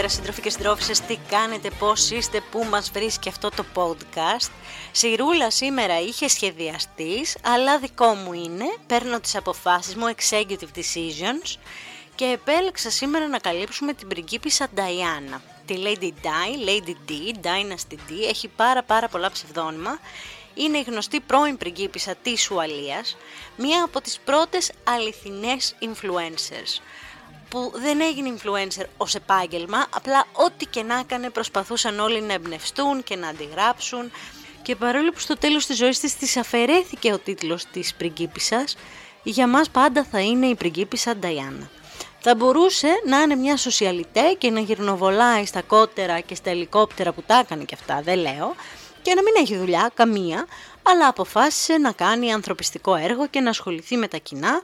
καλησπέρα 0.00 0.26
σύντροφοι 0.26 0.40
και 0.40 0.50
συντρόφισσες, 0.50 1.00
τι 1.00 1.18
κάνετε, 1.30 1.70
πώς 1.78 2.10
είστε, 2.10 2.42
πού 2.50 2.66
μας 2.70 2.90
βρίσκει 2.90 3.28
αυτό 3.28 3.48
το 3.48 3.64
podcast. 3.74 4.50
Σιρούλα 4.92 5.50
σήμερα 5.50 6.00
είχε 6.00 6.28
σχεδιαστεί, 6.28 7.26
αλλά 7.42 7.78
δικό 7.78 8.14
μου 8.14 8.32
είναι, 8.32 8.64
παίρνω 8.86 9.20
τις 9.20 9.36
αποφάσεις 9.36 9.96
μου, 9.96 10.04
executive 10.16 10.78
decisions 10.78 11.58
και 12.14 12.24
επέλεξα 12.24 12.90
σήμερα 12.90 13.28
να 13.28 13.38
καλύψουμε 13.38 13.92
την 13.92 14.08
πριγκίπισσα 14.08 14.68
Diana. 14.76 15.40
Τη 15.66 15.74
Lady 15.84 16.12
Di, 16.22 16.68
Lady 16.68 16.94
D, 17.10 17.34
Dynasty 17.42 17.94
D, 17.94 18.28
έχει 18.28 18.48
πάρα 18.48 18.82
πάρα 18.82 19.08
πολλά 19.08 19.30
ψευδόνυμα. 19.30 19.98
Είναι 20.54 20.78
η 20.78 20.82
γνωστή 20.82 21.20
πρώην 21.20 21.56
πριγκίπισσα 21.56 22.14
της 22.14 22.50
Ουαλίας, 22.50 23.16
μία 23.56 23.84
από 23.84 24.00
τις 24.00 24.20
πρώτες 24.24 24.72
αληθινές 24.84 25.74
influencers 25.80 26.80
που 27.50 27.72
δεν 27.74 28.00
έγινε 28.00 28.34
influencer 28.36 28.84
ως 28.96 29.14
επάγγελμα, 29.14 29.86
απλά 29.90 30.26
ό,τι 30.32 30.66
και 30.66 30.82
να 30.82 30.98
έκανε 30.98 31.30
προσπαθούσαν 31.30 31.98
όλοι 32.00 32.20
να 32.20 32.32
εμπνευστούν 32.32 33.02
και 33.02 33.16
να 33.16 33.28
αντιγράψουν 33.28 34.10
και 34.62 34.76
παρόλο 34.76 35.12
που 35.12 35.18
στο 35.18 35.36
τέλος 35.36 35.66
της 35.66 35.76
ζωής 35.76 36.00
της 36.00 36.16
της 36.16 36.36
αφαιρέθηκε 36.36 37.12
ο 37.12 37.18
τίτλος 37.18 37.64
της 37.64 37.94
πριγκίπισσας, 37.94 38.76
για 39.22 39.48
μας 39.48 39.70
πάντα 39.70 40.04
θα 40.10 40.20
είναι 40.20 40.46
η 40.46 40.54
πριγκίπισσα 40.54 41.16
Νταϊάννα. 41.16 41.70
Θα 42.20 42.34
μπορούσε 42.34 42.88
να 43.06 43.20
είναι 43.20 43.34
μια 43.34 43.56
σοσιαλιτέ 43.56 44.34
και 44.38 44.50
να 44.50 44.60
γυρνοβολάει 44.60 45.46
στα 45.46 45.62
κότερα 45.62 46.20
και 46.20 46.34
στα 46.34 46.50
ελικόπτερα 46.50 47.12
που 47.12 47.22
τα 47.22 47.38
έκανε 47.38 47.64
και 47.64 47.74
αυτά, 47.74 48.00
δεν 48.04 48.18
λέω, 48.18 48.54
και 49.02 49.14
να 49.14 49.22
μην 49.22 49.32
έχει 49.40 49.56
δουλειά, 49.56 49.90
καμία, 49.94 50.46
αλλά 50.82 51.06
αποφάσισε 51.08 51.78
να 51.78 51.92
κάνει 51.92 52.32
ανθρωπιστικό 52.32 52.94
έργο 52.94 53.26
και 53.26 53.40
να 53.40 53.50
ασχοληθεί 53.50 53.96
με 53.96 54.08
τα 54.08 54.16
κοινά 54.16 54.62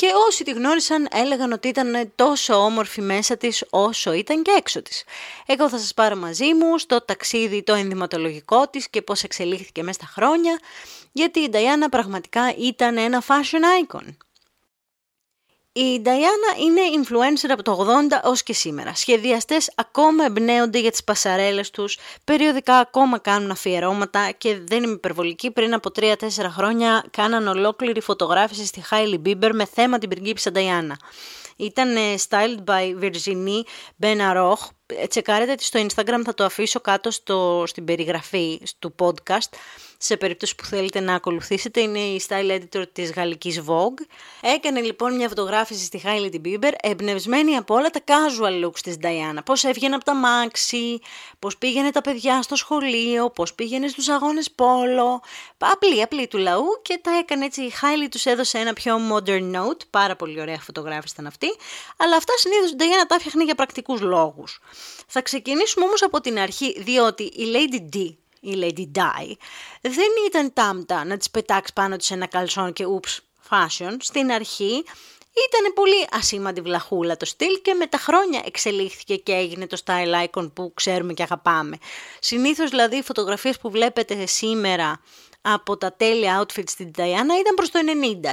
και 0.00 0.12
όσοι 0.26 0.44
τη 0.44 0.50
γνώρισαν 0.50 1.08
έλεγαν 1.10 1.52
ότι 1.52 1.68
ήταν 1.68 2.12
τόσο 2.14 2.54
όμορφη 2.54 3.00
μέσα 3.00 3.36
της 3.36 3.64
όσο 3.70 4.12
ήταν 4.12 4.42
και 4.42 4.50
έξω 4.58 4.82
της. 4.82 5.04
Εγώ 5.46 5.68
θα 5.68 5.78
σας 5.78 5.94
πάρω 5.94 6.16
μαζί 6.16 6.54
μου 6.54 6.78
στο 6.78 7.04
ταξίδι 7.04 7.62
το 7.62 7.74
ενδυματολογικό 7.74 8.68
της 8.68 8.90
και 8.90 9.02
πώς 9.02 9.22
εξελίχθηκε 9.22 9.82
μέσα 9.82 9.98
στα 10.02 10.06
χρόνια, 10.12 10.58
γιατί 11.12 11.40
η 11.40 11.48
Νταϊάννα 11.48 11.88
πραγματικά 11.88 12.54
ήταν 12.56 12.96
ένα 12.96 13.22
fashion 13.26 13.86
icon. 13.86 14.16
Η 15.72 16.00
Νταϊάννα 16.00 16.54
είναι 16.60 16.80
influencer 17.02 17.48
από 17.50 17.62
το 17.62 17.86
80 18.22 18.30
ως 18.30 18.42
και 18.42 18.52
σήμερα. 18.52 18.94
Σχεδιαστές 18.94 19.72
ακόμα 19.74 20.24
εμπνέονται 20.24 20.78
για 20.78 20.90
τις 20.90 21.04
πασαρέλες 21.04 21.70
τους, 21.70 21.98
περιοδικά 22.24 22.78
ακόμα 22.78 23.18
κάνουν 23.18 23.50
αφιερώματα 23.50 24.30
και 24.30 24.58
δεν 24.64 24.82
είμαι 24.82 24.92
υπερβολική, 24.92 25.50
πριν 25.50 25.74
από 25.74 25.90
3-4 26.00 26.14
χρόνια 26.50 27.04
κάναν 27.10 27.46
ολόκληρη 27.46 28.00
φωτογράφηση 28.00 28.66
στη 28.66 28.82
Hailey 28.90 29.20
Bieber 29.26 29.50
με 29.52 29.64
θέμα 29.64 29.98
την 29.98 30.08
πριγκίπισσα 30.08 30.50
Νταϊάννα. 30.50 30.96
Ήταν 31.56 31.96
styled 32.28 32.64
by 32.64 33.02
Virginie 33.02 33.62
Benaroch. 34.02 34.68
Τσεκάρετε 35.08 35.54
τη 35.54 35.64
στο 35.64 35.86
Instagram, 35.86 36.20
θα 36.24 36.34
το 36.34 36.44
αφήσω 36.44 36.80
κάτω 36.80 37.10
στο, 37.10 37.64
στην 37.66 37.84
περιγραφή 37.84 38.62
του 38.78 38.94
podcast 38.98 39.56
σε 40.02 40.16
περίπτωση 40.16 40.54
που 40.54 40.64
θέλετε 40.64 41.00
να 41.00 41.14
ακολουθήσετε, 41.14 41.80
είναι 41.80 41.98
η 41.98 42.22
style 42.28 42.50
editor 42.50 42.84
της 42.92 43.12
γαλλικής 43.12 43.62
Vogue. 43.66 44.04
Έκανε 44.40 44.80
λοιπόν 44.80 45.16
μια 45.16 45.28
φωτογράφηση 45.28 45.84
στη 45.84 46.02
Hailey 46.04 46.46
Bieber, 46.46 46.72
εμπνευσμένη 46.80 47.56
από 47.56 47.74
όλα 47.74 47.90
τα 47.90 48.00
casual 48.06 48.64
looks 48.64 48.78
της 48.82 48.96
Diana. 49.02 49.38
Πώς 49.44 49.64
έβγαινε 49.64 49.94
από 49.94 50.04
τα 50.04 50.14
μάξι, 50.14 51.00
πώς 51.38 51.56
πήγαινε 51.58 51.90
τα 51.90 52.00
παιδιά 52.00 52.42
στο 52.42 52.56
σχολείο, 52.56 53.30
πώς 53.30 53.54
πήγαινε 53.54 53.88
στους 53.88 54.08
αγώνες 54.08 54.50
πόλο. 54.50 55.22
Απλή, 55.58 56.02
απλή 56.02 56.28
του 56.28 56.38
λαού 56.38 56.64
και 56.82 57.00
τα 57.02 57.10
έκανε 57.18 57.44
έτσι. 57.44 57.62
Η 57.62 57.72
Hailey 57.80 58.08
τους 58.10 58.26
έδωσε 58.26 58.58
ένα 58.58 58.72
πιο 58.72 58.98
modern 59.12 59.54
note, 59.54 59.80
πάρα 59.90 60.16
πολύ 60.16 60.40
ωραία 60.40 60.60
φωτογράφηση 60.60 61.12
ήταν 61.12 61.26
αυτή, 61.26 61.46
αλλά 61.96 62.16
αυτά 62.16 62.32
συνήθως 62.36 62.70
η 62.70 62.74
Diana 62.78 63.06
τα 63.08 63.14
έφτιαχνε 63.14 63.44
για 63.44 63.54
πρακτικούς 63.54 64.00
λόγους. 64.00 64.60
Θα 65.06 65.22
ξεκινήσουμε 65.22 65.84
όμως 65.84 66.02
από 66.02 66.20
την 66.20 66.38
αρχή, 66.38 66.80
διότι 66.80 67.22
η 67.22 67.44
Lady 67.54 67.96
D 67.96 68.14
η 68.40 68.52
Lady 68.62 68.98
Di, 68.98 69.32
δεν 69.80 70.08
ήταν 70.26 70.52
τάμτα 70.52 71.04
να 71.04 71.16
τις 71.16 71.30
πετάξεις 71.30 71.72
πάνω 71.72 71.96
της 71.96 72.10
ένα 72.10 72.26
καλσόν 72.26 72.72
και 72.72 72.84
ούψ 72.84 73.20
fashion. 73.50 73.96
Στην 73.98 74.32
αρχή 74.32 74.84
ήταν 75.48 75.72
πολύ 75.74 76.06
ασήμαντη 76.10 76.60
βλαχούλα 76.60 77.16
το 77.16 77.24
στυλ 77.24 77.60
και 77.62 77.74
με 77.74 77.86
τα 77.86 77.98
χρόνια 77.98 78.42
εξελίχθηκε 78.44 79.16
και 79.16 79.32
έγινε 79.32 79.66
το 79.66 79.82
style 79.84 80.26
icon 80.26 80.52
που 80.52 80.72
ξέρουμε 80.74 81.12
και 81.12 81.22
αγαπάμε. 81.22 81.76
Συνήθως 82.20 82.70
δηλαδή 82.70 82.96
οι 82.96 83.02
φωτογραφίες 83.02 83.58
που 83.58 83.70
βλέπετε 83.70 84.26
σήμερα 84.26 85.00
από 85.42 85.76
τα 85.76 85.92
τέλεια 85.92 86.40
outfits 86.40 86.68
στην 86.68 86.90
Diana 86.96 87.34
ήταν 87.40 87.54
προς 87.54 87.70
το 87.70 87.78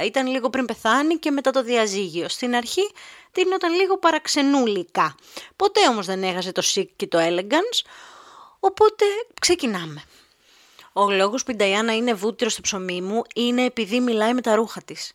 90, 0.00 0.04
ήταν 0.04 0.26
λίγο 0.26 0.50
πριν 0.50 0.64
πεθάνει 0.64 1.14
και 1.14 1.30
μετά 1.30 1.50
το 1.50 1.62
διαζύγιο. 1.62 2.28
Στην 2.28 2.54
αρχή 2.54 2.90
την 3.32 3.50
ήταν 3.54 3.74
λίγο 3.74 3.98
παραξενούλικα. 3.98 5.14
Ποτέ 5.56 5.88
όμως 5.88 6.06
δεν 6.06 6.22
έχασε 6.22 6.52
το 6.52 6.62
chic 6.64 6.86
και 6.96 7.06
το 7.06 7.18
elegance, 7.20 7.86
Οπότε 8.60 9.04
ξεκινάμε. 9.40 10.02
Ο 10.92 11.10
λόγος 11.10 11.42
που 11.42 11.50
η 11.50 11.54
Νταϊάννα 11.54 11.96
είναι 11.96 12.14
βούτυρο 12.14 12.50
στο 12.50 12.60
ψωμί 12.60 13.00
μου 13.00 13.22
είναι 13.34 13.64
επειδή 13.64 14.00
μιλάει 14.00 14.34
με 14.34 14.40
τα 14.40 14.54
ρούχα 14.54 14.82
της. 14.82 15.12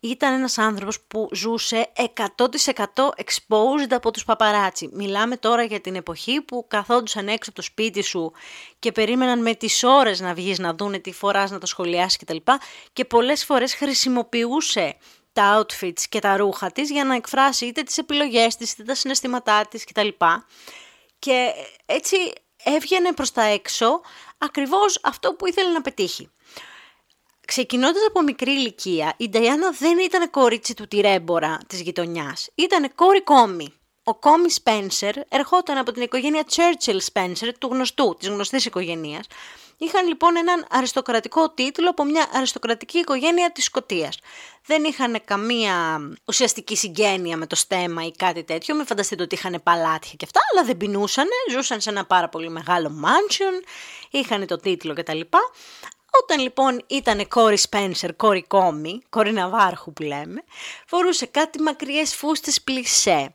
Ήταν 0.00 0.34
ένας 0.34 0.58
άνθρωπος 0.58 1.00
που 1.00 1.28
ζούσε 1.32 1.92
100% 1.96 3.08
exposed 3.24 3.90
από 3.90 4.10
τους 4.10 4.24
παπαράτσι. 4.24 4.88
Μιλάμε 4.92 5.36
τώρα 5.36 5.62
για 5.62 5.80
την 5.80 5.94
εποχή 5.94 6.40
που 6.40 6.66
καθόντουσαν 6.68 7.28
έξω 7.28 7.50
από 7.50 7.60
το 7.60 7.62
σπίτι 7.62 8.02
σου 8.02 8.32
και 8.78 8.92
περίμεναν 8.92 9.42
με 9.42 9.54
τις 9.54 9.82
ώρες 9.82 10.20
να 10.20 10.34
βγεις 10.34 10.58
να 10.58 10.74
δούνε 10.74 10.98
τι 10.98 11.12
φοράς 11.12 11.50
να 11.50 11.58
το 11.58 11.66
σχολιάσεις 11.66 12.18
κτλ. 12.18 12.36
Και 12.92 13.04
πολλές 13.04 13.44
φορές 13.44 13.74
χρησιμοποιούσε 13.74 14.96
τα 15.32 15.66
outfits 15.66 16.00
και 16.08 16.18
τα 16.18 16.36
ρούχα 16.36 16.72
της 16.72 16.90
για 16.90 17.04
να 17.04 17.14
εκφράσει 17.14 17.66
είτε 17.66 17.82
τις 17.82 17.98
επιλογές 17.98 18.56
της 18.56 18.72
είτε 18.72 18.82
τα 18.82 18.94
συναισθήματά 18.94 19.66
της 19.66 19.84
κτλ. 19.84 20.08
Και 21.18 21.52
έτσι 21.86 22.16
έβγαινε 22.66 23.12
προς 23.12 23.32
τα 23.32 23.42
έξω 23.42 24.00
ακριβώς 24.38 25.00
αυτό 25.02 25.32
που 25.34 25.46
ήθελε 25.46 25.68
να 25.68 25.80
πετύχει. 25.80 26.30
Ξεκινώντας 27.46 28.02
από 28.08 28.22
μικρή 28.22 28.50
ηλικία, 28.50 29.14
η 29.16 29.28
Νταϊάννα 29.28 29.70
δεν 29.70 29.98
ήταν 29.98 30.30
κορίτσι 30.30 30.74
του 30.74 30.88
τυρέμπορα 30.88 31.58
της 31.66 31.80
γειτονιάς. 31.80 32.48
Ήταν 32.54 32.94
κόρη 32.94 33.22
κόμη. 33.22 33.72
Ο 34.04 34.14
κόμι 34.14 34.50
Σπένσερ 34.50 35.14
ερχόταν 35.28 35.78
από 35.78 35.92
την 35.92 36.02
οικογένεια 36.02 36.44
Churchill 36.50 36.98
Spencer, 37.12 37.52
του 37.58 37.68
γνωστού, 37.72 38.16
της 38.18 38.28
γνωστής 38.28 38.64
οικογένειας, 38.64 39.26
Είχαν 39.78 40.06
λοιπόν 40.06 40.36
έναν 40.36 40.66
αριστοκρατικό 40.70 41.50
τίτλο 41.50 41.90
από 41.90 42.04
μια 42.04 42.28
αριστοκρατική 42.32 42.98
οικογένεια 42.98 43.52
της 43.52 43.64
Σκοτίας. 43.64 44.18
Δεν 44.66 44.84
είχαν 44.84 45.20
καμία 45.24 46.00
ουσιαστική 46.24 46.76
συγγένεια 46.76 47.36
με 47.36 47.46
το 47.46 47.56
στέμα 47.56 48.04
ή 48.04 48.10
κάτι 48.12 48.44
τέτοιο. 48.44 48.74
Μην 48.74 48.86
φανταστείτε 48.86 49.22
ότι 49.22 49.34
είχαν 49.34 49.60
παλάτια 49.62 50.12
και 50.16 50.24
αυτά, 50.24 50.40
αλλά 50.52 50.64
δεν 50.64 50.76
πεινούσαν. 50.76 51.26
Ζούσαν 51.50 51.80
σε 51.80 51.90
ένα 51.90 52.06
πάρα 52.06 52.28
πολύ 52.28 52.48
μεγάλο 52.48 53.02
mansion, 53.04 53.64
είχαν 54.10 54.46
το 54.46 54.56
τίτλο 54.56 54.94
κτλ. 54.94 55.20
Όταν 56.22 56.40
λοιπόν 56.40 56.84
ήταν 56.86 57.28
κόρη 57.28 57.56
Σπένσερ, 57.56 58.16
κόρη 58.16 58.42
Κόμι, 58.42 59.02
κόρη 59.08 59.32
Ναβάρχου 59.32 59.92
που 59.92 60.02
λέμε, 60.02 60.44
φορούσε 60.86 61.26
κάτι 61.26 61.60
μακριές 61.60 62.14
φούστες 62.14 62.62
πλισέ, 62.62 63.34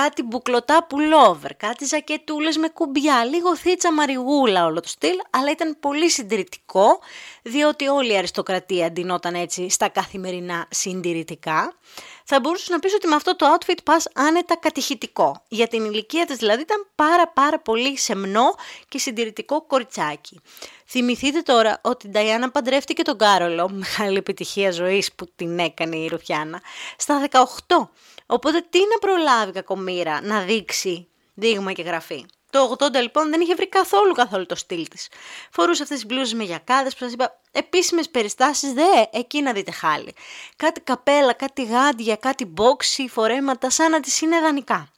κάτι 0.00 0.22
μπουκλωτά 0.22 0.84
πουλόβερ, 0.88 1.54
κάτι 1.56 1.84
ζακετούλες 1.84 2.56
με 2.56 2.68
κουμπιά, 2.68 3.24
λίγο 3.24 3.56
θίτσα 3.56 3.92
μαριγούλα 3.92 4.64
όλο 4.64 4.80
το 4.80 4.88
στυλ, 4.88 5.16
αλλά 5.30 5.50
ήταν 5.50 5.76
πολύ 5.80 6.10
συντηρητικό, 6.10 7.00
διότι 7.42 7.88
όλη 7.88 8.12
η 8.12 8.16
αριστοκρατία 8.16 8.90
ντυνόταν 8.90 9.34
έτσι 9.34 9.68
στα 9.68 9.88
καθημερινά 9.88 10.66
συντηρητικά. 10.70 11.76
Θα 12.24 12.40
μπορούσες 12.40 12.68
να 12.68 12.78
πεις 12.78 12.94
ότι 12.94 13.06
με 13.06 13.14
αυτό 13.14 13.36
το 13.36 13.46
outfit 13.54 13.78
πας 13.84 14.08
άνετα 14.14 14.56
κατηχητικό. 14.56 15.42
Για 15.48 15.66
την 15.68 15.84
ηλικία 15.84 16.26
της 16.26 16.36
δηλαδή 16.36 16.62
ήταν 16.62 16.86
πάρα 16.94 17.28
πάρα 17.28 17.58
πολύ 17.58 17.98
σεμνό 17.98 18.54
και 18.88 18.98
συντηρητικό 18.98 19.66
κοριτσάκι. 19.66 20.40
Θυμηθείτε 20.86 21.40
τώρα 21.40 21.80
ότι 21.82 22.06
η 22.06 22.10
Νταϊάννα 22.10 22.50
παντρεύτηκε 22.50 23.02
τον 23.02 23.18
Κάρολο, 23.18 23.68
μεγάλη 23.68 24.16
επιτυχία 24.16 24.70
ζωής 24.70 25.12
που 25.12 25.32
την 25.36 25.58
έκανε 25.58 25.96
η 25.96 26.06
Ρουφιάνα, 26.06 26.60
στα 26.96 27.28
18 27.30 27.88
Οπότε 28.32 28.66
τι 28.70 28.78
να 28.78 28.98
προλάβει 29.00 29.52
κακομήρα 29.52 30.20
να 30.22 30.40
δείξει 30.40 31.08
δείγμα 31.34 31.72
και 31.72 31.82
γραφή; 31.82 32.26
Το 32.50 32.76
80 32.78 33.00
λοιπόν 33.00 33.30
δεν 33.30 33.40
είχε 33.40 33.54
βρει 33.54 33.68
καθόλου 33.68 34.12
καθόλου 34.12 34.46
το 34.46 34.54
στυλ 34.54 34.88
της. 34.88 35.08
Φορούσε 35.50 35.82
αυτές 35.82 35.98
τις 35.98 36.06
μπλούζες 36.06 36.34
με 36.34 36.44
γιακάδες 36.44 36.92
που 36.92 36.98
σας 37.04 37.12
είπα 37.12 37.40
επίσημες 37.52 38.08
περιστάσεις 38.08 38.72
δε 38.72 39.02
εκεί 39.12 39.42
να 39.42 39.52
δείτε 39.52 39.70
χάλι. 39.70 40.14
Κάτι 40.56 40.80
καπέλα, 40.80 41.32
κάτι 41.32 41.64
γάντια, 41.64 42.16
κάτι 42.16 42.44
μπόξι, 42.44 43.08
φορέματα 43.08 43.70
σαν 43.70 43.90
να 43.90 44.00
τις 44.00 44.20
είναι 44.20 44.40
δανεικά. 44.40 44.88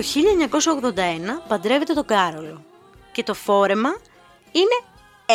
Το 0.00 0.06
1981 0.94 1.48
παντρεύεται 1.48 1.92
τον 1.92 2.04
Κάρολο 2.04 2.64
και 3.12 3.22
το 3.22 3.34
φόρεμα 3.34 3.88
είναι 4.52 4.90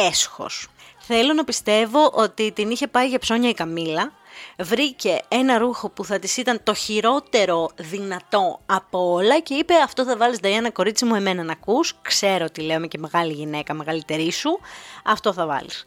έσχος. 0.07 0.67
Θέλω 0.99 1.33
να 1.33 1.43
πιστεύω 1.43 2.11
ότι 2.13 2.51
την 2.51 2.69
είχε 2.69 2.87
πάει 2.87 3.07
για 3.07 3.19
ψώνια 3.19 3.49
η 3.49 3.53
Καμίλα, 3.53 4.11
βρήκε 4.57 5.19
ένα 5.27 5.57
ρούχο 5.57 5.89
που 5.89 6.05
θα 6.05 6.19
της 6.19 6.37
ήταν 6.37 6.59
το 6.63 6.73
χειρότερο 6.73 7.69
δυνατό 7.75 8.59
από 8.65 9.11
όλα 9.11 9.39
και 9.39 9.53
είπε 9.53 9.73
αυτό 9.83 10.03
θα 10.03 10.17
βάλεις 10.17 10.39
Νταϊάννα 10.39 10.71
κορίτσι 10.71 11.05
μου 11.05 11.15
εμένα 11.15 11.43
να 11.43 11.51
ακούς, 11.51 11.93
ξέρω 12.01 12.45
ότι 12.45 12.61
λέω 12.61 12.77
είμαι 12.77 12.87
και 12.87 12.97
μεγάλη 12.97 13.33
γυναίκα, 13.33 13.73
μεγαλύτερη 13.73 14.31
σου, 14.31 14.59
αυτό 15.03 15.33
θα 15.33 15.45
βάλεις. 15.45 15.83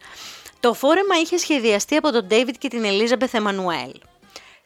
Το 0.59 0.73
φόρεμα 0.73 1.15
είχε 1.15 1.37
σχεδιαστεί 1.37 1.95
από 1.95 2.11
τον 2.11 2.27
David 2.29 2.53
και 2.57 2.67
την 2.67 2.83
Elizabeth 2.83 3.39
Emanuel. 3.39 4.08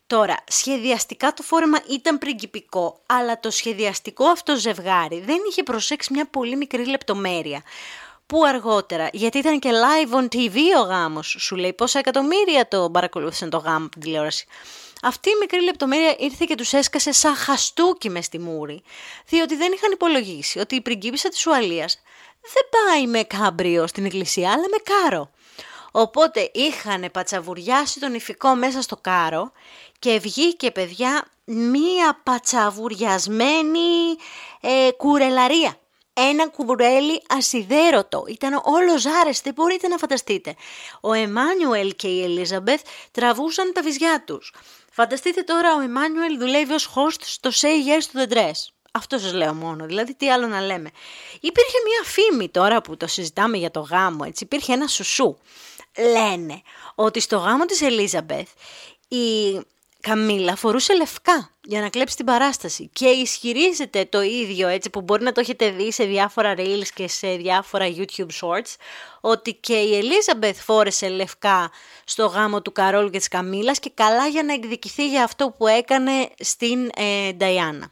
Τώρα, 0.08 0.36
σχεδιαστικά 0.48 1.34
το 1.34 1.44
φόρεμα 1.44 1.80
ήταν 1.90 2.18
πριγκυπικό, 2.18 3.02
αλλά 3.06 3.40
το 3.40 3.52
σχεδιαστικό 3.52 4.26
αυτό 4.26 4.56
ζευγάρι 4.56 5.20
δεν 5.20 5.38
είχε 5.50 5.64
προσέξει 5.64 6.14
μια 6.14 6.26
πολύ 6.26 6.56
μικρή 6.56 6.86
λεπτομέρεια. 6.86 7.64
Που 8.26 8.46
αργότερα, 8.46 9.10
γιατί 9.14 9.38
ήταν 9.38 9.60
και 9.60 9.70
live 9.72 10.16
on 10.16 10.36
TV 10.36 10.58
ο 10.78 10.82
γάμος, 10.82 11.36
σου 11.40 11.56
λέει 11.56 11.74
πόσα 11.74 12.00
εκατομμύρια 12.00 12.68
το 12.68 12.90
παρακολούθησαν 12.90 13.50
το 13.50 13.58
γάμο 13.58 13.86
από 13.86 13.90
την 13.90 14.02
τηλεόραση. 14.02 14.46
Αυτή 15.02 15.30
η 15.30 15.36
μικρή 15.40 15.64
λεπτομέρεια 15.64 16.16
ήρθε 16.20 16.46
και 16.48 16.56
τους 16.56 16.74
έσκασε 16.74 17.12
σαν 17.12 17.36
χαστούκι 17.36 18.10
μες 18.10 18.26
στη 18.26 18.40
μούρη, 18.40 18.84
διότι 19.28 19.56
δεν 19.56 19.72
είχαν 19.72 19.92
υπολογίσει 19.92 20.60
ότι 20.60 20.76
η 20.76 20.82
πριγκίπισσα 20.82 21.30
της 21.30 21.46
Ουαλίας 21.48 22.02
δεν 22.42 22.64
πάει 22.72 23.08
με 23.08 23.24
κάμπριο 23.24 23.88
στην 23.88 24.06
εκκλησία, 24.06 24.52
αλλά 24.52 24.66
με 24.72 24.78
κάρο. 24.84 25.30
Οπότε 25.96 26.52
είχαν 26.54 27.10
πατσαβουριάσει 27.12 28.00
τον 28.00 28.14
ηφικό 28.14 28.56
μέσα 28.56 28.82
στο 28.82 28.98
κάρο 29.02 29.52
και 30.00 30.20
βγήκε 30.20 30.72
παιδιά 30.72 31.26
μία 31.44 32.20
πατσαβουριασμένη 32.24 34.16
ε, 34.62 34.92
κουρελαρία. 34.92 35.78
Ένα 36.14 36.50
κουρέλι 36.50 37.22
ασυδέρωτο. 37.28 38.24
Ήταν 38.28 38.62
όλος 38.64 39.02
ζάρες, 39.02 39.42
δεν 39.42 39.54
μπορείτε 39.54 39.88
να 39.88 39.98
φανταστείτε. 39.98 40.56
Ο 41.02 41.14
Εμάνιουελ 41.14 41.96
και 41.96 42.08
η 42.08 42.24
Ελίζαμπεθ 42.24 42.82
τραβούσαν 43.12 43.74
τα 43.74 43.82
βυζιά 43.82 44.24
τους. 44.26 44.54
Φανταστείτε 44.92 45.42
τώρα 45.42 45.76
ο 45.76 45.80
Εμάνιουελ 45.80 46.38
δουλεύει 46.38 46.74
ως 46.74 46.90
host 46.96 47.22
στο 47.22 47.50
Say 47.54 47.66
Yes 47.88 48.02
to 48.02 48.24
the 48.24 48.34
Dress. 48.34 48.74
Αυτό 48.92 49.18
σας 49.18 49.34
λέω 49.34 49.54
μόνο, 49.54 49.86
δηλαδή 49.86 50.16
τι 50.16 50.32
άλλο 50.32 50.48
να 50.48 50.62
λέμε. 50.62 50.90
Υπήρχε 51.40 51.78
μια 51.86 52.12
φήμη 52.12 52.50
τώρα 52.50 52.82
που 52.82 52.98
το 52.98 53.08
συζητάμε 53.08 53.58
για 53.58 53.72
το 53.72 53.80
γάμο, 53.80 54.24
έτσι, 54.28 54.44
υπήρχε 54.44 54.74
ένα 54.74 54.88
σουσού. 54.88 55.38
Λένε 55.98 56.62
ότι 56.96 57.20
στο 57.20 57.38
γάμο 57.38 57.66
της 57.66 57.82
Ελίζαμπεθ 57.82 58.50
η 59.08 59.60
Καμίλα 60.08 60.56
φορούσε 60.56 60.94
λευκά 60.94 61.50
για 61.62 61.82
να 61.82 61.90
κλέψει 61.90 62.16
την 62.16 62.26
παράσταση 62.26 62.90
και 62.94 63.08
ισχυρίζεται 63.08 64.06
το 64.06 64.22
ίδιο 64.22 64.68
έτσι 64.68 64.90
που 64.90 65.02
μπορεί 65.02 65.24
να 65.24 65.32
το 65.32 65.40
έχετε 65.40 65.72
δει 65.72 65.92
σε 65.92 66.04
διάφορα 66.04 66.54
reels 66.58 66.88
και 66.94 67.08
σε 67.08 67.36
διάφορα 67.36 67.86
YouTube 67.96 68.40
shorts 68.42 68.76
ότι 69.22 69.54
και 69.54 69.74
η 69.74 69.98
Ελίζαμπεθ 69.98 70.64
φόρεσε 70.64 71.08
λευκά 71.08 71.72
στο 72.04 72.26
γάμο 72.26 72.62
του 72.62 72.72
Καρόλου 72.72 73.10
και 73.10 73.18
της 73.18 73.28
Καμίλας 73.28 73.80
και 73.80 73.92
καλά 73.94 74.28
για 74.28 74.44
να 74.44 74.54
εκδικηθεί 74.54 75.10
για 75.10 75.24
αυτό 75.24 75.50
που 75.58 75.68
έκανε 75.68 76.30
στην 76.40 76.90
ε, 76.96 77.32
Νταϊάννα. 77.34 77.92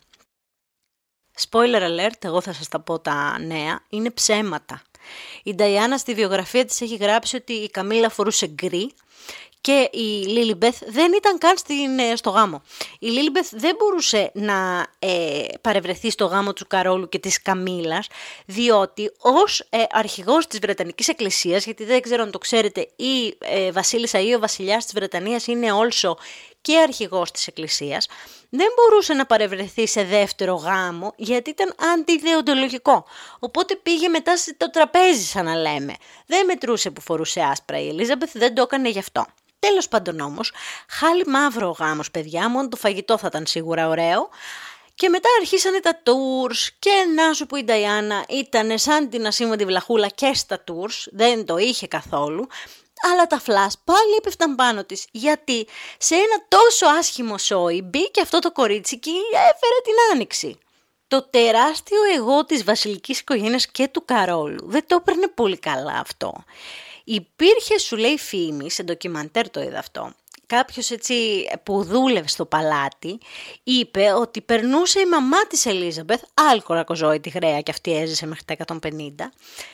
Spoiler 1.49 1.81
alert, 1.81 2.19
εγώ 2.19 2.41
θα 2.41 2.53
σας 2.53 2.67
τα 2.67 2.79
πω 2.79 2.99
τα 2.99 3.39
νέα, 3.39 3.83
είναι 3.89 4.11
ψέματα. 4.11 4.81
Η 5.43 5.55
Νταϊάννα 5.55 5.97
στη 5.97 6.13
βιογραφία 6.13 6.65
της 6.65 6.81
έχει 6.81 6.95
γράψει 6.95 7.35
ότι 7.35 7.53
η 7.53 7.69
Καμίλα 7.69 8.09
φορούσε 8.09 8.47
γκρι 8.47 8.91
και 9.61 9.89
η 9.91 10.25
Λίλιμπεθ 10.27 10.81
δεν 10.87 11.11
ήταν 11.13 11.37
καν 11.37 11.57
στην, 11.57 11.99
ε, 11.99 12.15
στο 12.15 12.29
γάμο. 12.29 12.61
Η 12.99 13.07
Λίλιμπεθ 13.07 13.49
δεν 13.51 13.75
μπορούσε 13.79 14.31
να 14.33 14.87
ε, 14.99 15.43
παρευρεθεί 15.61 16.09
στο 16.09 16.25
γάμο 16.25 16.53
του 16.53 16.67
Καρόλου 16.67 17.09
και 17.09 17.19
της 17.19 17.41
Καμίλας, 17.41 18.07
διότι 18.45 19.11
ως 19.17 19.59
ε, 19.69 19.83
αρχηγός 19.91 20.47
της 20.47 20.59
Βρετανικής 20.59 21.07
Εκκλησίας, 21.07 21.65
γιατί 21.65 21.83
δεν 21.83 22.01
ξέρω 22.01 22.23
αν 22.23 22.31
το 22.31 22.37
ξέρετε, 22.37 22.87
η 22.95 23.37
ε, 23.39 23.71
βασίλισσα 23.71 24.19
ή 24.19 24.33
ο 24.33 24.39
βασιλιάς 24.39 24.83
της 24.83 24.93
Βρετανίας 24.93 25.47
είναι 25.47 25.71
also 25.71 26.17
και 26.61 26.79
αρχηγός 26.79 27.31
της 27.31 27.47
Εκκλησίας, 27.47 28.07
δεν 28.49 28.67
μπορούσε 28.75 29.13
να 29.13 29.25
παρευρεθεί 29.25 29.87
σε 29.87 30.03
δεύτερο 30.03 30.55
γάμο 30.55 31.13
γιατί 31.15 31.49
ήταν 31.49 31.75
αντιδεοντολογικό. 31.93 33.05
Οπότε 33.39 33.75
πήγε 33.75 34.07
μετά 34.07 34.37
στο 34.37 34.69
τραπέζι 34.69 35.23
σαν 35.23 35.45
να 35.45 35.55
λέμε. 35.55 35.95
Δεν 36.25 36.45
μετρούσε 36.45 36.91
που 36.91 37.01
φορούσε 37.01 37.41
άσπρα 37.41 37.79
η 37.79 37.87
Ελίζαμπεθ, 37.87 38.37
δεν 38.37 38.55
το 38.55 38.61
έκανε 38.61 38.89
γι' 38.89 38.99
αυτό. 38.99 39.25
Τέλος 39.59 39.87
πάντων 39.87 40.19
όμως, 40.19 40.51
χάλι 40.89 41.25
μαύρο 41.25 41.67
ο 41.67 41.75
γάμος 41.79 42.11
παιδιά, 42.11 42.49
μόνο 42.49 42.67
το 42.67 42.77
φαγητό 42.77 43.17
θα 43.17 43.27
ήταν 43.27 43.45
σίγουρα 43.45 43.87
ωραίο. 43.87 44.29
Και 44.95 45.09
μετά 45.09 45.29
αρχίσανε 45.39 45.79
τα 45.79 46.01
tours 46.03 46.69
και 46.79 46.91
να 47.15 47.33
σου 47.33 47.45
που 47.45 47.55
η 47.55 47.63
Νταϊάννα 47.63 48.25
ήταν 48.29 48.79
σαν 48.79 49.09
την 49.09 49.27
ασήμαντη 49.27 49.65
βλαχούλα 49.65 50.07
και 50.07 50.33
στα 50.33 50.63
tours, 50.67 51.07
δεν 51.11 51.45
το 51.45 51.57
είχε 51.57 51.87
καθόλου. 51.87 52.47
Αλλά 53.11 53.27
τα 53.27 53.39
φλάς 53.39 53.77
πάλι 53.83 54.15
έπεφταν 54.17 54.55
πάνω 54.55 54.83
της, 54.83 55.07
γιατί 55.11 55.67
σε 55.97 56.15
ένα 56.15 56.45
τόσο 56.47 56.85
άσχημο 56.85 57.37
σόι 57.37 57.81
μπήκε 57.81 58.21
αυτό 58.21 58.39
το 58.39 58.51
κορίτσι 58.51 58.99
και 58.99 59.11
έφερε 59.31 59.81
την 59.83 59.93
άνοιξη. 60.13 60.57
Το 61.07 61.21
τεράστιο 61.29 61.99
εγώ 62.15 62.45
της 62.45 62.63
βασιλικής 62.63 63.19
οικογένειας 63.19 63.67
και 63.67 63.87
του 63.87 64.05
Καρόλου 64.05 64.69
δεν 64.69 64.83
το 64.87 64.95
έπαιρνε 64.95 65.27
πολύ 65.27 65.57
καλά 65.57 65.93
αυτό. 65.93 66.43
Υπήρχε, 67.03 67.77
σου 67.77 67.95
λέει 67.95 68.17
φήμη, 68.17 68.71
σε 68.71 68.83
ντοκιμαντέρ 68.83 69.49
το 69.49 69.61
είδα 69.61 69.79
αυτό, 69.79 70.13
κάποιος 70.55 70.89
έτσι 70.89 71.15
που 71.63 71.83
δούλευε 71.83 72.27
στο 72.27 72.45
παλάτι 72.45 73.19
είπε 73.63 74.13
ότι 74.13 74.41
περνούσε 74.41 74.99
η 74.99 75.05
μαμά 75.05 75.47
της 75.47 75.65
Ελίζαμπεθ, 75.65 76.21
άλκορα 76.33 76.83
τη 77.21 77.29
γραία 77.29 77.61
και 77.61 77.71
αυτή 77.71 77.97
έζησε 77.97 78.27
μέχρι 78.27 78.45
τα 78.45 78.55
150 78.67 78.77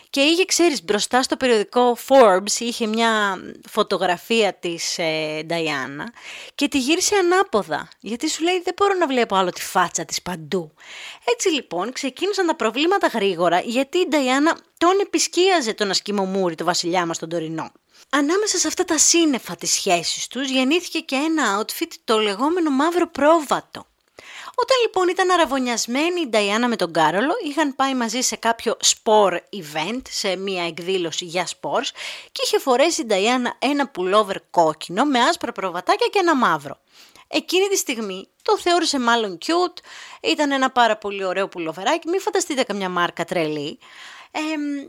και 0.10 0.22
είχε, 0.22 0.46
ξέρεις, 0.46 0.84
μπροστά 0.84 1.24
στο 1.24 1.38
περιοδικό 1.38 1.98
Forbes 2.08 2.60
είχε 2.60 2.88
μια 2.88 3.40
φωτογραφία 3.70 4.54
της 4.54 4.98
ε, 4.98 5.46
και 6.56 6.68
τη 6.68 6.80
γύρισε 6.80 7.16
ανάποδα, 7.16 7.88
γιατί 8.00 8.30
σου 8.30 8.44
λέει 8.44 8.62
δεν 8.64 8.74
μπορώ 8.78 8.94
να 8.94 9.08
βλέπω 9.08 9.36
άλλο 9.36 9.50
τη 9.50 9.62
φάτσα 9.62 10.06
της 10.06 10.22
παντού. 10.22 10.74
Έτσι 11.34 11.50
λοιπόν 11.50 11.92
ξεκίνησαν 11.92 12.46
τα 12.48 12.56
προβλήματα 12.56 13.08
γρήγορα, 13.08 13.60
γιατί 13.60 13.98
η 13.98 14.08
Νταϊάννα 14.08 14.58
τον 14.78 15.00
επισκίαζε 15.02 15.74
τον 15.74 15.90
ασκημομούρη, 15.90 16.56
το 16.56 16.64
βασιλιά 16.64 17.06
μας 17.06 17.18
τον 17.18 17.30
τωρινό. 17.30 17.72
Ανάμεσα 18.10 18.58
σε 18.58 18.68
αυτά 18.68 18.86
τα 18.86 18.98
σύννεφα 18.98 19.56
της 19.56 19.72
σχέσης 19.72 20.28
τους 20.28 20.50
γεννήθηκε 20.50 21.00
και 21.00 21.16
ένα 21.16 21.60
outfit 21.60 21.92
το 22.04 22.18
λεγόμενο 22.18 22.70
μαύρο 22.70 23.08
πρόβατο. 23.08 23.86
Όταν 24.56 24.78
λοιπόν 24.82 25.08
ήταν 25.08 25.32
αραβωνιασμένοι 25.32 26.22
η 26.22 26.28
Νταϊάννα 26.28 26.68
με 26.68 26.76
τον 26.76 26.94
Κάρολο, 26.94 27.34
είχαν 27.44 27.76
πάει 27.76 27.96
μαζί 27.96 28.22
σε 28.22 28.36
κάποιο 28.36 28.78
sport 28.84 29.34
event, 29.34 30.02
σε 30.10 30.36
μια 30.36 30.66
εκδήλωση 30.66 31.26
για 31.26 31.48
sports 31.48 31.90
και 32.32 32.42
είχε 32.46 32.60
φορέσει 32.60 33.02
η 33.02 33.06
Νταϊάννα 33.06 33.56
ένα 33.60 33.88
πουλόβερ 33.88 34.38
κόκκινο 34.50 35.06
με 35.06 35.20
άσπρα 35.20 35.52
προβατάκια 35.52 36.08
και 36.08 36.20
ένα 36.20 36.36
μαύρο. 36.36 36.80
Εκείνη 37.28 37.68
τη 37.68 37.78
στιγμή 37.78 38.28
το 38.42 38.58
θεώρησε 38.58 39.00
μάλλον 39.00 39.38
cute, 39.46 39.78
ήταν 40.22 40.52
ένα 40.52 40.72
πάρα 40.72 40.98
πολύ 40.98 41.24
ωραίο 41.24 41.48
πουλοβεράκι, 41.48 42.10
μην 42.10 42.22
φανταστείτε 42.22 42.64
καμιά 42.64 42.90
μάρκα 42.90 43.26
τρελή. 43.26 43.80
Ε, 44.32 44.40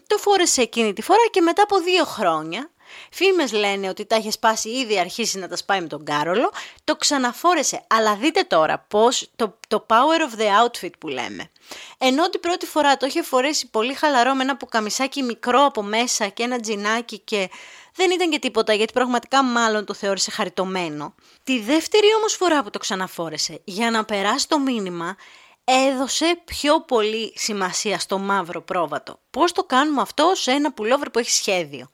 το 0.07 0.19
φόρεσε 0.19 0.63
εκείνη 0.63 0.93
τη 0.93 1.03
φορά 1.03 1.23
και 1.31 1.41
μετά 1.41 1.63
από 1.63 1.81
δύο 1.81 2.05
χρόνια 2.05 2.71
Φήμες 3.11 3.53
λένε 3.53 3.89
ότι 3.89 4.05
τα 4.05 4.17
είχε 4.17 4.31
σπάσει 4.31 4.69
ήδη 4.69 4.99
αρχίσει 4.99 5.39
να 5.39 5.49
τα 5.49 5.57
σπάει 5.57 5.81
με 5.81 5.87
τον 5.87 6.05
Κάρολο, 6.05 6.53
το 6.85 6.97
ξαναφόρεσε. 6.97 7.85
Αλλά 7.87 8.17
δείτε 8.17 8.43
τώρα 8.43 8.85
πώς 8.89 9.31
το, 9.37 9.59
το 9.69 9.87
power 9.89 10.21
of 10.21 10.41
the 10.41 10.47
outfit 10.65 10.93
που 10.99 11.09
λέμε. 11.09 11.51
Ενώ 11.99 12.31
την 12.31 12.41
πρώτη 12.41 12.67
φορά 12.67 12.97
το 12.97 13.07
είχε 13.07 13.23
φορέσει 13.23 13.69
πολύ 13.71 13.95
χαλαρό 13.95 14.35
με 14.35 14.43
ένα 14.43 14.57
πουκαμισάκι 14.57 15.23
μικρό 15.23 15.65
από 15.65 15.83
μέσα 15.83 16.29
και 16.29 16.43
ένα 16.43 16.61
τζινάκι 16.61 17.19
και 17.19 17.51
δεν 17.95 18.11
ήταν 18.11 18.31
και 18.31 18.39
τίποτα 18.39 18.73
γιατί 18.73 18.93
πραγματικά 18.93 19.45
μάλλον 19.45 19.85
το 19.85 19.95
θεώρησε 19.95 20.31
χαριτωμένο. 20.31 21.15
Τη 21.45 21.61
δεύτερη 21.61 22.15
όμως 22.17 22.35
φορά 22.35 22.63
που 22.63 22.71
το 22.71 22.79
ξαναφόρεσε 22.79 23.61
για 23.65 23.91
να 23.91 24.05
περάσει 24.05 24.49
το 24.49 24.59
μήνυμα 24.59 25.17
έδωσε 25.65 26.41
πιο 26.45 26.81
πολύ 26.81 27.33
σημασία 27.37 27.99
στο 27.99 28.19
μαύρο 28.19 28.63
πρόβατο. 28.63 29.19
Πώς 29.31 29.53
το 29.53 29.65
κάνουμε 29.65 30.01
αυτό 30.01 30.33
σε 30.35 30.51
ένα 30.51 30.73
πουλόβερ 30.73 31.11
που 31.11 31.19
έχει 31.19 31.31
σχέδιο. 31.31 31.91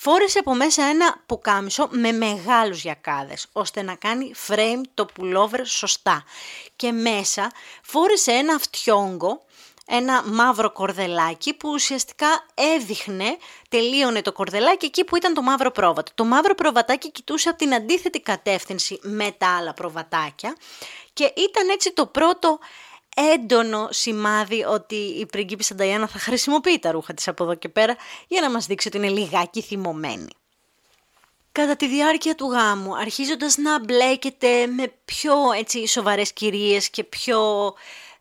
Φόρεσε 0.00 0.38
από 0.38 0.54
μέσα 0.54 0.82
ένα 0.84 1.22
πουκάμισο 1.26 1.88
με 1.90 2.12
μεγάλους 2.12 2.80
γιακάδες, 2.80 3.46
ώστε 3.52 3.82
να 3.82 3.94
κάνει 3.94 4.32
frame 4.46 4.80
το 4.94 5.06
pullover 5.18 5.60
σωστά. 5.64 6.24
Και 6.76 6.92
μέσα 6.92 7.50
φόρεσε 7.82 8.32
ένα 8.32 8.54
αυτιόγκο, 8.54 9.44
ένα 9.86 10.22
μαύρο 10.26 10.72
κορδελάκι 10.72 11.54
που 11.54 11.70
ουσιαστικά 11.70 12.46
έδειχνε, 12.54 13.36
τελείωνε 13.68 14.22
το 14.22 14.32
κορδελάκι 14.32 14.86
εκεί 14.86 15.04
που 15.04 15.16
ήταν 15.16 15.34
το 15.34 15.42
μαύρο 15.42 15.70
πρόβατο. 15.70 16.12
Το 16.14 16.24
μαύρο 16.24 16.54
προβατάκι 16.54 17.10
κοιτούσε 17.10 17.48
από 17.48 17.58
την 17.58 17.74
αντίθετη 17.74 18.20
κατεύθυνση 18.20 18.98
με 19.02 19.34
τα 19.38 19.56
άλλα 19.56 19.72
προβατάκια 19.72 20.56
και 21.12 21.32
ήταν 21.36 21.68
έτσι 21.68 21.92
το 21.92 22.06
πρώτο 22.06 22.58
έντονο 23.34 23.88
σημάδι 23.90 24.64
ότι 24.64 24.94
η 24.94 25.26
πριγκίπισσα 25.26 25.74
Νταϊάννα 25.74 26.08
θα 26.08 26.18
χρησιμοποιεί 26.18 26.78
τα 26.78 26.90
ρούχα 26.90 27.14
της 27.14 27.28
από 27.28 27.44
εδώ 27.44 27.54
και 27.54 27.68
πέρα 27.68 27.96
για 28.28 28.40
να 28.40 28.50
μας 28.50 28.66
δείξει 28.66 28.88
ότι 28.88 28.96
είναι 28.96 29.08
λιγάκι 29.08 29.62
θυμωμένη. 29.62 30.28
Κατά 31.52 31.76
τη 31.76 31.88
διάρκεια 31.88 32.34
του 32.34 32.50
γάμου, 32.50 32.96
αρχίζοντας 32.96 33.56
να 33.56 33.80
μπλέκεται 33.80 34.66
με 34.66 34.92
πιο 35.04 35.34
έτσι, 35.58 35.86
σοβαρές 35.86 36.32
κυρίες 36.32 36.90
και 36.90 37.04
πιο 37.04 37.74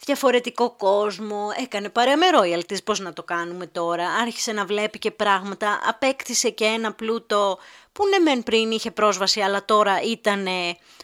διαφορετικό 0.05 0.71
κόσμο, 0.71 1.47
έκανε 1.63 1.89
παρέα 1.89 2.17
με 2.17 2.25
royalties, 2.39 2.83
πώς 2.83 2.99
να 2.99 3.13
το 3.13 3.23
κάνουμε 3.23 3.65
τώρα, 3.67 4.09
άρχισε 4.09 4.51
να 4.51 4.65
βλέπει 4.65 4.99
και 4.99 5.11
πράγματα, 5.11 5.79
απέκτησε 5.87 6.49
και 6.49 6.65
ένα 6.65 6.93
πλούτο 6.93 7.57
που 7.91 8.07
ναι 8.07 8.19
μεν 8.19 8.43
πριν 8.43 8.71
είχε 8.71 8.91
πρόσβαση 8.91 9.41
αλλά 9.41 9.65
τώρα 9.65 10.01
ήταν 10.01 10.47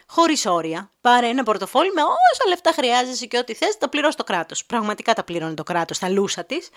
χωρίς 0.06 0.46
όρια. 0.46 0.90
Πάρε 1.00 1.26
ένα 1.26 1.42
πορτοφόλι 1.42 1.92
με 1.92 2.02
όσα 2.02 2.48
λεφτά 2.48 2.72
χρειάζεσαι 2.72 3.26
και 3.26 3.38
ό,τι 3.38 3.54
θες, 3.54 3.78
τα 3.78 3.88
πληρώσει 3.88 4.16
το 4.16 4.24
κράτος. 4.24 4.64
Πραγματικά 4.64 5.14
τα 5.14 5.24
πληρώνει 5.24 5.54
το 5.54 5.62
κράτος, 5.62 5.98
τα 5.98 6.08
λούσα 6.08 6.44
της. 6.44 6.68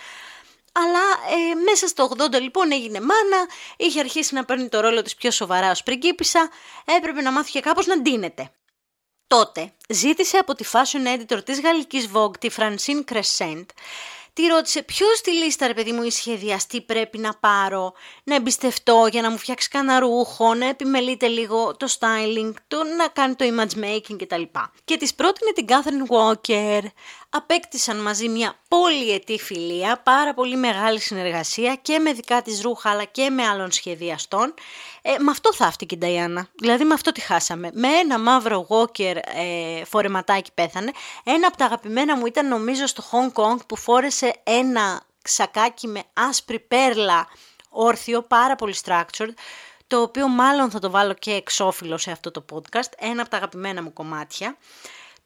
Αλλά 0.71 0.99
ε, 1.35 1.55
μέσα 1.55 1.87
στο 1.87 2.09
80 2.17 2.41
λοιπόν 2.41 2.71
έγινε 2.71 2.99
μάνα, 2.99 3.45
είχε 3.77 3.99
αρχίσει 3.99 4.33
να 4.33 4.45
παίρνει 4.45 4.69
το 4.69 4.79
ρόλο 4.79 5.01
της 5.01 5.15
πιο 5.15 5.31
σοβαρά 5.31 5.71
ως 5.71 5.83
πριγκίπισσα, 5.83 6.49
έπρεπε 6.97 7.21
να 7.21 7.31
μάθει 7.31 7.51
και 7.51 7.59
κάπως 7.59 7.85
να 7.85 8.01
ντύνεται. 8.01 8.51
Τότε 9.27 9.73
ζήτησε 9.89 10.37
από 10.37 10.55
τη 10.55 10.65
fashion 10.71 11.17
editor 11.17 11.43
της 11.45 11.61
γαλλικής 11.61 12.09
Vogue, 12.13 12.37
τη 12.39 12.49
Francine 12.57 13.03
Crescent, 13.11 13.65
Τη 14.37 14.45
ρώτησε 14.45 14.81
ποιος 14.83 15.17
στη 15.17 15.31
λίστα 15.31 15.67
ρε 15.67 15.73
παιδί 15.73 15.91
μου 15.91 16.03
η 16.03 16.11
σχεδιαστή 16.11 16.81
πρέπει 16.81 17.17
να 17.17 17.33
πάρω, 17.33 17.93
να 18.23 18.35
εμπιστευτώ 18.35 19.07
για 19.11 19.21
να 19.21 19.29
μου 19.29 19.37
φτιάξει 19.37 19.69
κανένα 19.69 19.99
ρούχο, 19.99 20.53
να 20.53 20.67
επιμελείται 20.67 21.27
λίγο 21.27 21.75
το 21.75 21.87
styling, 21.99 22.53
το 22.67 22.83
να 22.97 23.07
κάνει 23.07 23.35
το 23.35 23.45
image 23.45 23.83
making 23.83 24.15
κτλ. 24.17 24.41
Και 24.83 24.97
της 24.97 25.13
πρότεινε 25.13 25.51
την 25.51 25.65
Catherine 25.69 26.15
Walker. 26.15 26.81
Απέκτησαν 27.29 28.01
μαζί 28.01 28.29
μια 28.29 28.59
πολυετή 28.67 29.39
φιλία, 29.39 30.01
πάρα 30.03 30.33
πολύ 30.33 30.55
μεγάλη 30.55 30.99
συνεργασία 30.99 31.75
και 31.75 31.99
με 31.99 32.13
δικά 32.13 32.41
της 32.41 32.61
ρούχα 32.61 32.89
αλλά 32.89 33.03
και 33.03 33.29
με 33.29 33.43
άλλων 33.43 33.71
σχεδιαστών. 33.71 34.53
Ε, 35.01 35.17
με 35.17 35.31
αυτό 35.31 35.53
θαύτηκε 35.53 35.95
η 35.95 35.97
Νταϊάννα. 35.97 36.47
Δηλαδή 36.59 36.83
με 36.83 36.93
αυτό 36.93 37.11
τη 37.11 37.21
χάσαμε. 37.21 37.69
Με 37.73 37.87
ένα 37.87 38.19
μαύρο 38.19 38.67
Walker 38.69 39.15
ε, 39.35 39.85
φορεματάκι 39.85 40.51
πέθανε. 40.53 40.91
Ένα 41.23 41.47
από 41.47 41.57
τα 41.57 41.65
αγαπημένα 41.65 42.17
μου 42.17 42.25
ήταν 42.25 42.47
νομίζω 42.47 42.87
στο 42.87 43.03
Hong 43.11 43.41
Kong 43.41 43.57
που 43.67 43.75
φόρεσε 43.75 44.33
ένα 44.43 45.01
ξακάκι 45.21 45.87
με 45.87 46.03
άσπρη 46.13 46.59
πέρλα 46.59 47.27
όρθιο, 47.69 48.21
πάρα 48.21 48.55
πολύ 48.55 48.75
structured, 48.85 49.33
το 49.87 50.01
οποίο 50.01 50.27
μάλλον 50.27 50.71
θα 50.71 50.79
το 50.79 50.89
βάλω 50.89 51.13
και 51.13 51.31
εξώφυλλο 51.31 51.97
σε 51.97 52.11
αυτό 52.11 52.31
το 52.31 52.45
podcast, 52.51 52.91
ένα 52.97 53.21
από 53.21 53.29
τα 53.29 53.37
αγαπημένα 53.37 53.83
μου 53.83 53.93
κομμάτια. 53.93 54.57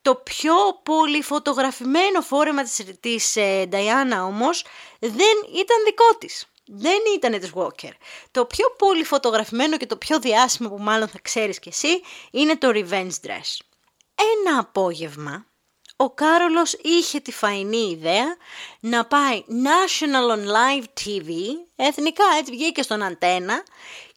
Το 0.02 0.16
πιο 0.16 0.54
πολύ 0.84 1.22
φωτογραφημένο 1.22 2.22
φόρεμα 2.22 2.64
της, 2.64 2.84
της 3.00 3.36
ε, 3.36 3.68
όμως 4.24 4.66
δεν 5.00 5.36
ήταν 5.54 5.84
δικό 5.86 6.16
της 6.20 6.46
δεν 6.74 7.00
ήταν 7.16 7.40
της 7.40 7.52
Walker. 7.56 7.92
Το 8.32 8.46
πιο 8.46 8.66
πολύ 8.78 9.04
φωτογραφημένο 9.04 9.78
και 9.78 9.86
το 9.86 9.96
πιο 9.96 10.20
διάσημο 10.20 10.70
που 10.70 10.78
μάλλον 10.80 11.08
θα 11.08 11.20
ξέρεις 11.22 11.60
κι 11.60 11.70
εσύ 11.70 12.02
είναι 12.32 12.58
το 12.58 12.70
Revenge 12.74 13.28
Dress. 13.28 13.58
Ένα 14.16 14.60
απόγευμα 14.60 15.46
ο 15.96 16.10
Κάρολος 16.10 16.74
είχε 16.74 17.20
τη 17.20 17.32
φαϊνή 17.32 17.90
ιδέα 17.90 18.36
να 18.80 19.06
πάει 19.06 19.44
National 19.48 20.38
on 20.38 20.46
Live 20.46 20.84
TV, 20.84 21.30
εθνικά 21.76 22.24
έτσι 22.40 22.52
βγήκε 22.52 22.82
στον 22.82 23.04
αντένα 23.04 23.64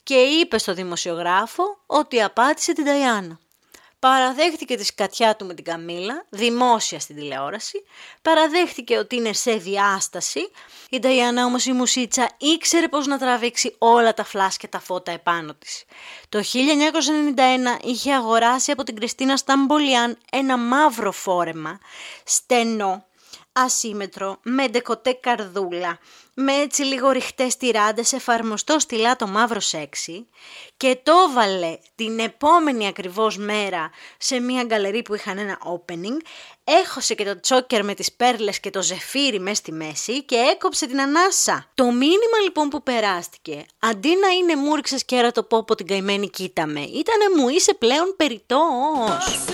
και 0.03 0.15
είπε 0.15 0.59
στο 0.59 0.75
δημοσιογράφο 0.75 1.83
ότι 1.87 2.23
απάτησε 2.23 2.73
την 2.73 2.85
Ταϊάννα 2.85 3.39
παραδέχτηκε 4.05 4.77
τη 4.77 4.85
σκατιά 4.85 5.37
του 5.37 5.47
με 5.47 5.55
την 5.55 5.65
Καμίλα, 5.65 6.25
δημόσια 6.29 7.01
στην 7.01 7.17
τηλεόραση, 7.17 7.85
παραδέχτηκε 8.23 8.97
ότι 8.97 9.17
είναι 9.17 9.33
σε 9.33 9.53
διάσταση, 9.53 10.51
η 10.91 10.99
Νταϊάννα 10.99 11.45
όμως 11.45 11.67
η 11.67 11.73
Μουσίτσα 11.73 12.31
ήξερε 12.39 12.89
πώς 12.89 13.07
να 13.07 13.19
τραβήξει 13.19 13.75
όλα 13.79 14.15
τα 14.15 14.25
φλάς 14.25 14.57
και 14.57 14.69
τα 14.69 14.81
φώτα 14.81 15.13
επάνω 15.13 15.55
της. 15.55 15.85
Το 16.29 16.39
1991 16.39 17.85
είχε 17.85 18.13
αγοράσει 18.13 18.71
από 18.71 18.83
την 18.85 18.97
Κριστίνα 18.97 19.37
Σταμπολιάν 19.37 20.19
ένα 20.33 20.57
μαύρο 20.57 21.13
φόρεμα, 21.13 21.79
στενό, 22.25 23.05
ασύμετρο, 23.55 24.39
με 24.43 24.69
ντεκοτέ 24.69 25.13
καρδούλα, 25.13 25.99
με 26.35 26.53
έτσι 26.53 26.83
λίγο 26.83 27.11
ρηχτές 27.11 27.57
τυράντες 27.57 28.13
εφαρμοστό 28.13 28.79
στυλά 28.79 29.17
το 29.17 29.27
μαύρο 29.27 29.61
σεξι 29.61 30.29
και 30.77 30.99
το 31.03 31.13
έβαλε 31.31 31.79
την 31.95 32.19
επόμενη 32.19 32.87
ακριβώς 32.87 33.37
μέρα 33.37 33.91
σε 34.19 34.41
μια 34.41 34.63
γκαλερί 34.63 35.03
που 35.03 35.15
είχαν 35.15 35.39
ένα 35.39 35.59
opening, 35.65 36.17
έχωσε 36.65 37.15
και 37.15 37.25
το 37.25 37.41
τσόκερ 37.41 37.85
με 37.85 37.95
τις 37.95 38.13
πέρλες 38.13 38.61
και 38.61 38.71
το 38.71 38.83
ζεφύρι 38.83 39.41
μέσα 39.41 39.55
στη 39.55 39.73
μέση 39.73 40.25
και 40.25 40.37
έκοψε 40.37 40.87
την 40.87 41.01
ανάσα. 41.01 41.71
Το 41.75 41.85
μήνυμα 41.85 42.39
λοιπόν 42.45 42.69
που 42.69 42.83
περάστηκε, 42.83 43.67
αντί 43.79 44.17
να 44.17 44.29
είναι 44.29 44.57
μου 44.57 44.75
ρίξες 44.75 45.05
κέρα 45.05 45.33
το 45.33 45.43
πόπο 45.43 45.75
την 45.75 45.87
καημένη 45.87 46.31
κοίτα 46.31 46.67
με, 46.67 46.81
ήτανε 46.81 47.25
μου 47.37 47.49
είσαι 47.49 47.75
πλέον 47.75 48.15
περιττός. 48.17 49.45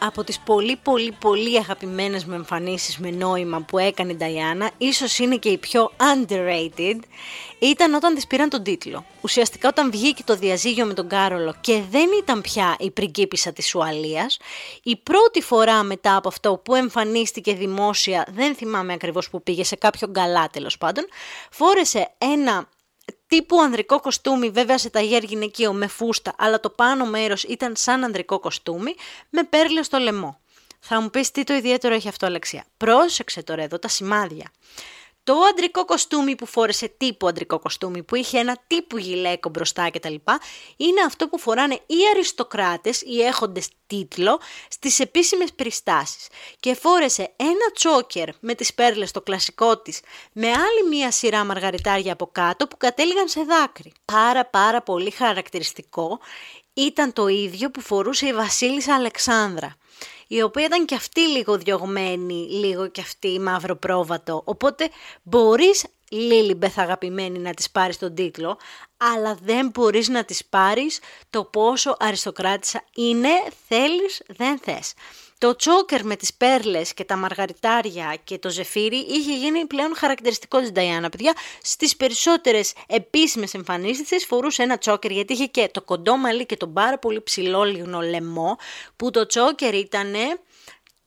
Από 0.00 0.24
τις 0.24 0.38
πολύ 0.40 0.76
πολύ 0.76 1.12
πολύ 1.20 1.58
αγαπημένες 1.58 2.24
με 2.24 2.34
εμφανίσεις 2.34 2.98
με 2.98 3.10
νόημα 3.10 3.60
που 3.60 3.78
έκανε 3.78 4.12
η 4.12 4.16
Νταϊάννα, 4.16 4.70
ίσως 4.78 5.18
είναι 5.18 5.36
και 5.36 5.48
η 5.48 5.58
πιο 5.58 5.92
underrated, 5.96 6.98
ήταν 7.58 7.94
όταν 7.94 8.14
της 8.14 8.26
πήραν 8.26 8.48
τον 8.48 8.62
τίτλο. 8.62 9.04
Ουσιαστικά 9.20 9.68
όταν 9.68 9.90
βγήκε 9.90 10.22
το 10.22 10.36
διαζύγιο 10.36 10.86
με 10.86 10.94
τον 10.94 11.08
Κάρολο 11.08 11.54
και 11.60 11.82
δεν 11.90 12.08
ήταν 12.22 12.40
πια 12.40 12.76
η 12.78 12.90
πριγκίπισσα 12.90 13.52
της 13.52 13.74
Ουαλίας, 13.74 14.38
η 14.82 14.96
πρώτη 14.96 15.42
φορά 15.42 15.82
μετά 15.82 16.16
από 16.16 16.28
αυτό 16.28 16.56
που 16.64 16.74
εμφανίστηκε 16.74 17.54
δημόσια, 17.54 18.26
δεν 18.30 18.54
θυμάμαι 18.54 18.92
ακριβώς 18.92 19.30
που 19.30 19.42
πήγε, 19.42 19.64
σε 19.64 19.76
κάποιο 19.76 20.08
γκαλά 20.08 20.48
τέλος 20.52 20.78
πάντων, 20.78 21.04
φόρεσε 21.50 22.10
ένα 22.18 22.68
τύπου 23.30 23.60
ανδρικό 23.60 24.00
κοστούμι, 24.00 24.50
βέβαια 24.50 24.78
σε 24.78 24.90
ταγέρ 24.90 25.22
γυναικείο 25.24 25.72
με 25.72 25.86
φούστα, 25.86 26.34
αλλά 26.38 26.60
το 26.60 26.70
πάνω 26.70 27.06
μέρος 27.06 27.42
ήταν 27.42 27.76
σαν 27.76 28.04
ανδρικό 28.04 28.38
κοστούμι 28.38 28.94
με 29.30 29.44
πέρλες 29.44 29.86
στο 29.86 29.98
λαιμό. 29.98 30.40
Θα 30.80 31.00
μου 31.00 31.10
πεις 31.10 31.30
τι 31.30 31.44
το 31.44 31.54
ιδιαίτερο 31.54 31.94
έχει 31.94 32.08
αυτό, 32.08 32.26
Αλεξία. 32.26 32.64
Πρόσεξε 32.76 33.42
τώρα 33.42 33.62
εδώ 33.62 33.78
τα 33.78 33.88
σημάδια. 33.88 34.50
Το 35.30 35.36
αντρικό 35.50 35.84
κοστούμι 35.84 36.36
που 36.36 36.46
φόρεσε 36.46 36.88
τύπου 36.96 37.28
αντρικό 37.28 37.58
κοστούμι 37.58 38.02
που 38.02 38.14
είχε 38.14 38.38
ένα 38.38 38.58
τύπου 38.66 38.98
γυλαίκο 38.98 39.48
μπροστά 39.48 39.90
κτλ. 39.90 40.14
είναι 40.76 41.00
αυτό 41.06 41.28
που 41.28 41.38
φοράνε 41.38 41.74
οι 41.74 41.96
αριστοκράτες, 42.10 43.02
οι 43.02 43.22
έχοντες 43.22 43.68
τίτλο 43.86 44.40
στις 44.68 45.00
επίσημες 45.00 45.52
περιστάσεις. 45.52 46.26
Και 46.60 46.74
φόρεσε 46.74 47.32
ένα 47.36 47.70
τσόκερ 47.74 48.28
με 48.40 48.54
τις 48.54 48.74
πέρλες 48.74 49.10
το 49.10 49.20
κλασικό 49.20 49.78
της 49.78 50.00
με 50.32 50.46
άλλη 50.46 50.88
μία 50.88 51.10
σειρά 51.10 51.44
μαργαριτάρια 51.44 52.12
από 52.12 52.26
κάτω 52.32 52.66
που 52.66 52.76
κατέληγαν 52.76 53.28
σε 53.28 53.42
δάκρυ. 53.42 53.92
Πάρα 54.04 54.46
πάρα 54.46 54.82
πολύ 54.82 55.10
χαρακτηριστικό 55.10 56.20
ήταν 56.72 57.12
το 57.12 57.26
ίδιο 57.26 57.70
που 57.70 57.80
φορούσε 57.80 58.26
η 58.26 58.32
Βασίλισσα 58.32 58.94
Αλεξάνδρα 58.94 59.76
η 60.32 60.42
οποία 60.42 60.64
ήταν 60.64 60.84
και 60.84 60.94
αυτή 60.94 61.20
λίγο 61.20 61.58
διωγμένη, 61.58 62.48
λίγο 62.50 62.88
και 62.88 63.00
αυτή 63.00 63.40
μαύρο 63.40 63.76
πρόβατο. 63.76 64.42
Οπότε 64.44 64.90
μπορείς 65.22 65.84
Λίλιμπεθ 66.10 66.78
αγαπημένη 66.78 67.38
να 67.38 67.54
της 67.54 67.70
πάρεις 67.70 67.98
τον 67.98 68.14
τίτλο, 68.14 68.58
αλλά 68.96 69.38
δεν 69.42 69.70
μπορείς 69.74 70.08
να 70.08 70.24
της 70.24 70.44
πάρεις 70.44 71.00
το 71.30 71.44
πόσο 71.44 71.96
αριστοκράτησα 71.98 72.84
είναι, 72.94 73.28
θέλεις, 73.68 74.22
δεν 74.26 74.58
θες. 74.58 74.94
Το 75.40 75.56
τσόκερ 75.56 76.04
με 76.04 76.16
τις 76.16 76.34
πέρλες 76.34 76.94
και 76.94 77.04
τα 77.04 77.16
μαργαριτάρια 77.16 78.16
και 78.24 78.38
το 78.38 78.50
ζεφύρι 78.50 78.96
είχε 78.96 79.36
γίνει 79.36 79.66
πλέον 79.66 79.96
χαρακτηριστικό 79.96 80.60
της 80.60 80.72
Νταϊάννα, 80.72 81.08
παιδιά. 81.08 81.34
Στις 81.62 81.96
περισσότερες 81.96 82.72
επίσημες 82.86 83.54
εμφανίσεις 83.54 84.08
της 84.08 84.26
φορούσε 84.26 84.62
ένα 84.62 84.78
τσόκερ 84.78 85.10
γιατί 85.10 85.32
είχε 85.32 85.46
και 85.46 85.68
το 85.72 85.82
κοντό 85.82 86.16
μαλλί 86.16 86.46
και 86.46 86.56
τον 86.56 86.72
πάρα 86.72 86.98
πολύ 86.98 87.22
ψηλό 87.22 87.62
λιγνό 87.62 88.00
λαιμό 88.00 88.56
που 88.96 89.10
το 89.10 89.26
τσόκερ 89.26 89.74
ήτανε 89.74 90.38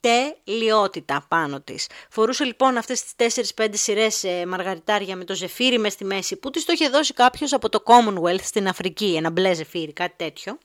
τελειότητα 0.03 1.25
πάνω 1.27 1.62
της. 1.62 1.88
Φορούσε 2.10 2.43
λοιπόν 2.43 2.77
αυτές 2.77 3.03
τις 3.03 3.53
4-5 3.55 3.67
σειρές 3.72 4.24
ε, 4.24 4.45
μαργαριτάρια 4.45 5.15
με 5.15 5.24
το 5.24 5.36
ζεφύρι 5.36 5.77
μες 5.79 5.93
στη 5.93 6.05
μέση 6.05 6.36
που 6.36 6.50
της 6.50 6.65
το 6.65 6.72
είχε 6.72 6.89
δώσει 6.89 7.13
κάποιος 7.13 7.53
από 7.53 7.69
το 7.69 7.83
Commonwealth 7.86 8.41
στην 8.43 8.67
Αφρική, 8.67 9.15
ένα 9.15 9.29
μπλε 9.29 9.53
ζεφύρι, 9.53 9.93
κάτι 9.93 10.13
τέτοιο. 10.17 10.57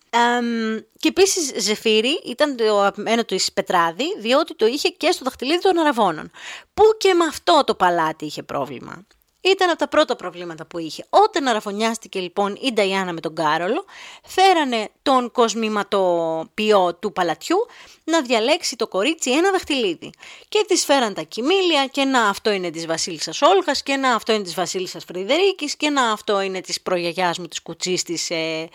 και 0.99 1.09
επίσης 1.09 1.53
ζεφύρι 1.65 2.21
ήταν 2.25 2.57
το 2.57 2.79
αγαπημένο 2.79 3.25
του 3.25 3.37
πετράδι, 3.55 4.05
διότι 4.19 4.55
το 4.55 4.67
είχε 4.67 4.89
και 4.89 5.11
στο 5.11 5.25
δαχτυλίδι 5.25 5.61
των 5.61 5.79
αραβώνων. 5.79 6.31
Που 6.75 6.85
και 6.99 7.15
με 7.15 7.25
αυτό 7.25 7.63
το 7.67 7.75
παλάτι 7.75 8.25
είχε 8.25 8.43
πρόβλημα; 8.43 9.07
Ήταν 9.51 9.69
από 9.71 9.79
τα 9.79 9.89
πρώτα 9.89 10.17
προβλήματα 10.17 10.67
που 10.67 10.79
είχε. 10.79 11.05
Όταν 11.11 11.47
αραφωνιάστηκε 11.47 12.21
λοιπόν 12.21 12.59
η 12.61 12.73
Νταϊάννα 12.73 13.13
με 13.13 13.21
τον 13.21 13.35
Κάρολο, 13.35 13.85
φέρανε 14.25 14.89
τον 15.03 15.31
κοσμηματοποιό 15.31 16.95
του 16.95 17.13
παλατιού 17.13 17.57
να 18.05 18.23
διαλέξει 18.23 18.77
το 18.77 18.89
κορίτσι 18.89 19.31
ένα 19.31 19.51
δαχτυλίδι. 19.51 20.11
Και 20.49 20.65
της 20.69 20.85
φέραν 20.85 21.15
τα 21.15 21.23
κοιμήλια 21.23 21.87
και 21.87 22.05
να 22.05 22.29
αυτό 22.29 22.51
είναι 22.51 22.71
της 22.71 22.87
βασίλισσας 22.87 23.43
Όλγας 23.43 23.83
και 23.83 23.97
να 23.97 24.15
αυτό 24.15 24.33
είναι 24.33 24.43
της 24.43 24.55
βασίλισσας 24.55 25.05
Φρυδερίκης 25.05 25.77
και 25.77 25.91
να 25.91 26.11
αυτό 26.13 26.41
είναι 26.41 26.61
της 26.61 26.81
προγιαγιάς 26.81 27.39
μου 27.39 27.47
της 27.47 27.63
κουτσής 27.63 28.03
της 28.03 28.31
ε, 28.31 28.69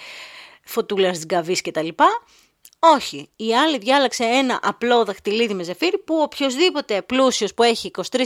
Φωτούλας 0.65 1.15
της 1.15 1.25
Γκαβής 1.25 1.61
κτλ. 1.61 1.87
Όχι, 2.85 3.29
η 3.35 3.55
άλλη 3.55 3.77
διάλεξε 3.77 4.23
ένα 4.23 4.59
απλό 4.63 5.05
δαχτυλίδι 5.05 5.53
με 5.53 5.63
ζεφύρι 5.63 5.97
που 5.97 6.15
οποιοδήποτε 6.21 7.01
πλούσιος 7.01 7.53
που 7.53 7.63
έχει 7.63 7.91
23.000 8.11 8.17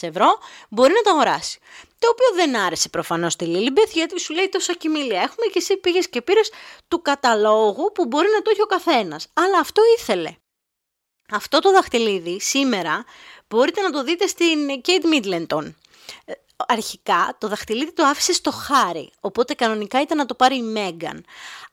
ευρώ 0.00 0.38
μπορεί 0.68 0.92
να 0.92 1.02
το 1.02 1.10
αγοράσει. 1.10 1.58
Το 1.98 2.08
οποίο 2.08 2.34
δεν 2.34 2.56
άρεσε 2.56 2.88
προφανώς 2.88 3.32
στη 3.32 3.44
Λίλιμπεθ 3.44 3.92
γιατί 3.92 4.20
σου 4.20 4.34
λέει 4.34 4.48
τόσα 4.48 4.74
κειμήλια 4.74 5.20
έχουμε 5.20 5.46
και 5.46 5.58
εσύ 5.58 5.76
πήγες 5.76 6.08
και 6.08 6.22
πήρες 6.22 6.50
του 6.88 7.02
καταλόγου 7.02 7.92
που 7.94 8.06
μπορεί 8.06 8.28
να 8.34 8.42
το 8.42 8.50
έχει 8.50 8.62
ο 8.62 8.66
καθένας. 8.66 9.28
Αλλά 9.32 9.58
αυτό 9.58 9.82
ήθελε. 9.98 10.34
Αυτό 11.30 11.58
το 11.58 11.72
δαχτυλίδι 11.72 12.40
σήμερα 12.40 13.04
μπορείτε 13.48 13.80
να 13.80 13.90
το 13.90 14.02
δείτε 14.02 14.26
στην 14.26 14.58
Kate 14.84 15.04
Middleton 15.14 15.72
αρχικά 16.68 17.36
το 17.38 17.48
δαχτυλίδι 17.48 17.92
το 17.92 18.04
άφησε 18.04 18.32
στο 18.32 18.50
Χάρι, 18.50 19.10
οπότε 19.20 19.54
κανονικά 19.54 20.00
ήταν 20.00 20.16
να 20.16 20.26
το 20.26 20.34
πάρει 20.34 20.56
η 20.56 20.62
Μέγαν. 20.62 21.24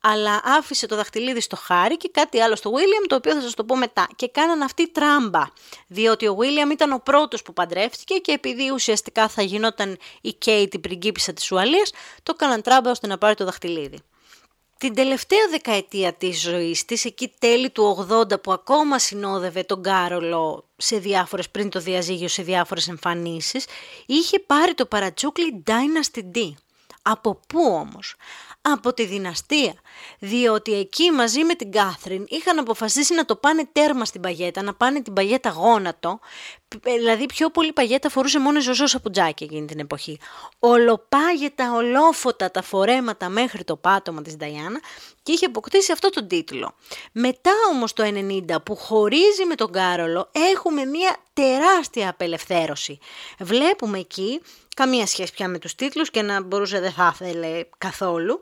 Αλλά 0.02 0.42
άφησε 0.44 0.88
το 0.88 0.96
δαχτυλίδι 0.96 1.42
στο 1.42 1.56
Χάρι 1.56 1.98
και 1.98 2.10
κάτι 2.14 2.42
άλλο 2.42 2.56
στο 2.56 2.70
Βίλιαμ, 2.72 3.04
το 3.08 3.16
οποίο 3.16 3.34
θα 3.34 3.42
σας 3.42 3.54
το 3.54 3.64
πω 3.64 3.76
μετά. 3.76 4.08
Και 4.16 4.28
κάναν 4.28 4.62
αυτή 4.62 4.92
τράμπα, 4.92 5.44
διότι 5.88 6.28
ο 6.28 6.36
Βίλιαμ 6.36 6.72
ήταν 6.72 6.92
ο 6.92 7.00
πρώτος 7.04 7.42
που 7.42 7.54
παντρεύτηκε 7.54 8.16
και 8.16 8.32
επειδή 8.32 8.72
ουσιαστικά 8.72 9.28
θα 9.28 9.42
γινόταν 9.42 9.98
η 10.22 10.34
Κέιτ 10.34 10.74
η 10.74 10.80
πριγκίπισσα 10.80 11.34
της 11.34 11.52
Ουαλίας, 11.52 11.92
το 12.24 12.34
έκαναν 12.36 12.62
τράμπα 12.62 12.92
ώστε 12.92 13.08
να 13.08 13.18
πάρει 13.18 13.36
το 13.36 13.46
δαχτυλίδι. 13.46 14.00
Την 14.84 14.94
τελευταία 14.94 15.48
δεκαετία 15.50 16.14
της 16.14 16.42
ζωής 16.42 16.86
της, 16.86 17.06
εκεί 17.06 17.34
τέλη 17.40 17.70
του 17.70 18.08
80 18.10 18.42
που 18.42 18.52
ακόμα 18.52 19.00
συνόδευε 19.00 19.64
τον 19.64 19.84
Κάρολο 19.84 20.70
σε 20.78 20.98
διάφορες, 20.98 21.50
πριν 21.50 21.70
το 21.70 21.80
διαζύγιο 21.80 22.28
σε 22.28 22.44
διάφορες 22.44 22.88
εμφανίσεις, 22.88 23.66
είχε 24.06 24.40
πάρει 24.40 24.74
το 24.74 24.86
παρατσούκλι 24.86 25.64
Dynasty 25.68 26.22
D. 26.36 26.54
Από 27.02 27.40
πού 27.48 27.60
όμως; 27.64 28.16
Από 28.66 28.94
τη 28.94 29.06
δυναστεία, 29.06 29.74
διότι 30.20 30.74
εκεί 30.74 31.12
μαζί 31.12 31.44
με 31.44 31.56
την 31.56 31.72
Κάθριν 31.72 32.26
είχαν 32.28 32.60
αποφασίσει 32.60 33.14
να 33.14 33.26
το 33.26 33.36
πάνε 33.36 33.68
τέρμα 33.72 34.06
στην 34.06 34.22
παγέτα, 34.22 34.62
να 34.62 34.74
πάνε 34.74 35.02
την 35.02 35.14
παγέτα 35.14 35.50
γόνατο, 35.50 36.20
δηλαδή 36.82 37.26
πιο 37.26 37.50
πολύ 37.50 37.74
παγέτα 37.74 38.10
φορούσε 38.10 38.40
μόνο 38.40 38.62
ζωζό 38.62 38.88
σαπουτζάκι 38.88 39.44
εκείνη 39.44 39.66
την 39.66 39.80
εποχή. 39.80 40.20
Ολοπάγετα, 40.60 41.74
ολόφωτα 41.74 42.52
τα 42.52 42.62
φορέματα 42.62 43.30
μέχρι 43.30 43.64
το 43.64 43.76
πάτωμα 43.76 44.22
της 44.22 44.36
Νταϊάννα 44.36 44.80
και 45.24 45.32
είχε 45.32 45.46
αποκτήσει 45.46 45.92
αυτό 45.92 46.10
τον 46.10 46.28
τίτλο. 46.28 46.76
Μετά 47.12 47.52
όμως 47.72 47.94
το 47.94 48.04
90 48.04 48.64
που 48.64 48.76
χωρίζει 48.76 49.46
με 49.48 49.56
τον 49.56 49.72
Κάρολο 49.72 50.30
έχουμε 50.52 50.86
μια 50.86 51.18
τεράστια 51.34 52.10
απελευθέρωση. 52.10 53.00
Βλέπουμε 53.40 54.00
εκεί 54.00 54.42
καμία 54.74 55.06
σχέση 55.08 55.34
πια 55.34 55.48
με 55.48 55.60
τους 55.60 55.76
τίτλους 55.76 56.12
και 56.12 56.22
να 56.22 56.42
μπορούσε 56.42 56.80
δεν 56.80 56.92
θα 56.92 57.16
ήθελε 57.16 57.66
καθόλου. 57.78 58.40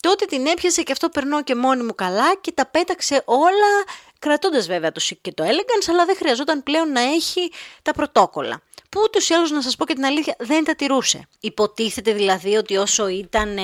Τότε 0.00 0.24
την 0.24 0.46
έπιασε 0.46 0.82
και 0.82 0.92
αυτό 0.92 1.08
περνώ 1.08 1.42
και 1.42 1.54
μόνη 1.54 1.82
μου 1.82 1.94
καλά 1.94 2.36
και 2.40 2.52
τα 2.52 2.66
πέταξε 2.66 3.22
όλα 3.24 3.84
κρατώντας 4.18 4.66
βέβαια 4.66 4.92
το 4.92 5.00
chic 5.04 5.16
και 5.20 5.32
το 5.32 5.44
elegance, 5.44 5.86
αλλά 5.90 6.04
δεν 6.04 6.16
χρειαζόταν 6.16 6.62
πλέον 6.62 6.92
να 6.92 7.00
έχει 7.00 7.50
τα 7.82 7.92
πρωτόκολλα. 7.92 8.62
Που 8.88 9.00
ούτως 9.04 9.28
ή 9.28 9.34
άλλως, 9.34 9.50
να 9.50 9.62
σας 9.62 9.76
πω 9.76 9.86
και 9.86 9.94
την 9.94 10.04
αλήθεια, 10.04 10.36
δεν 10.38 10.64
τα 10.64 10.74
τηρούσε. 10.74 11.28
Υποτίθεται 11.40 12.12
δηλαδή 12.12 12.56
ότι 12.56 12.76
όσο 12.76 13.08
ήταν 13.08 13.56
ε, 13.56 13.62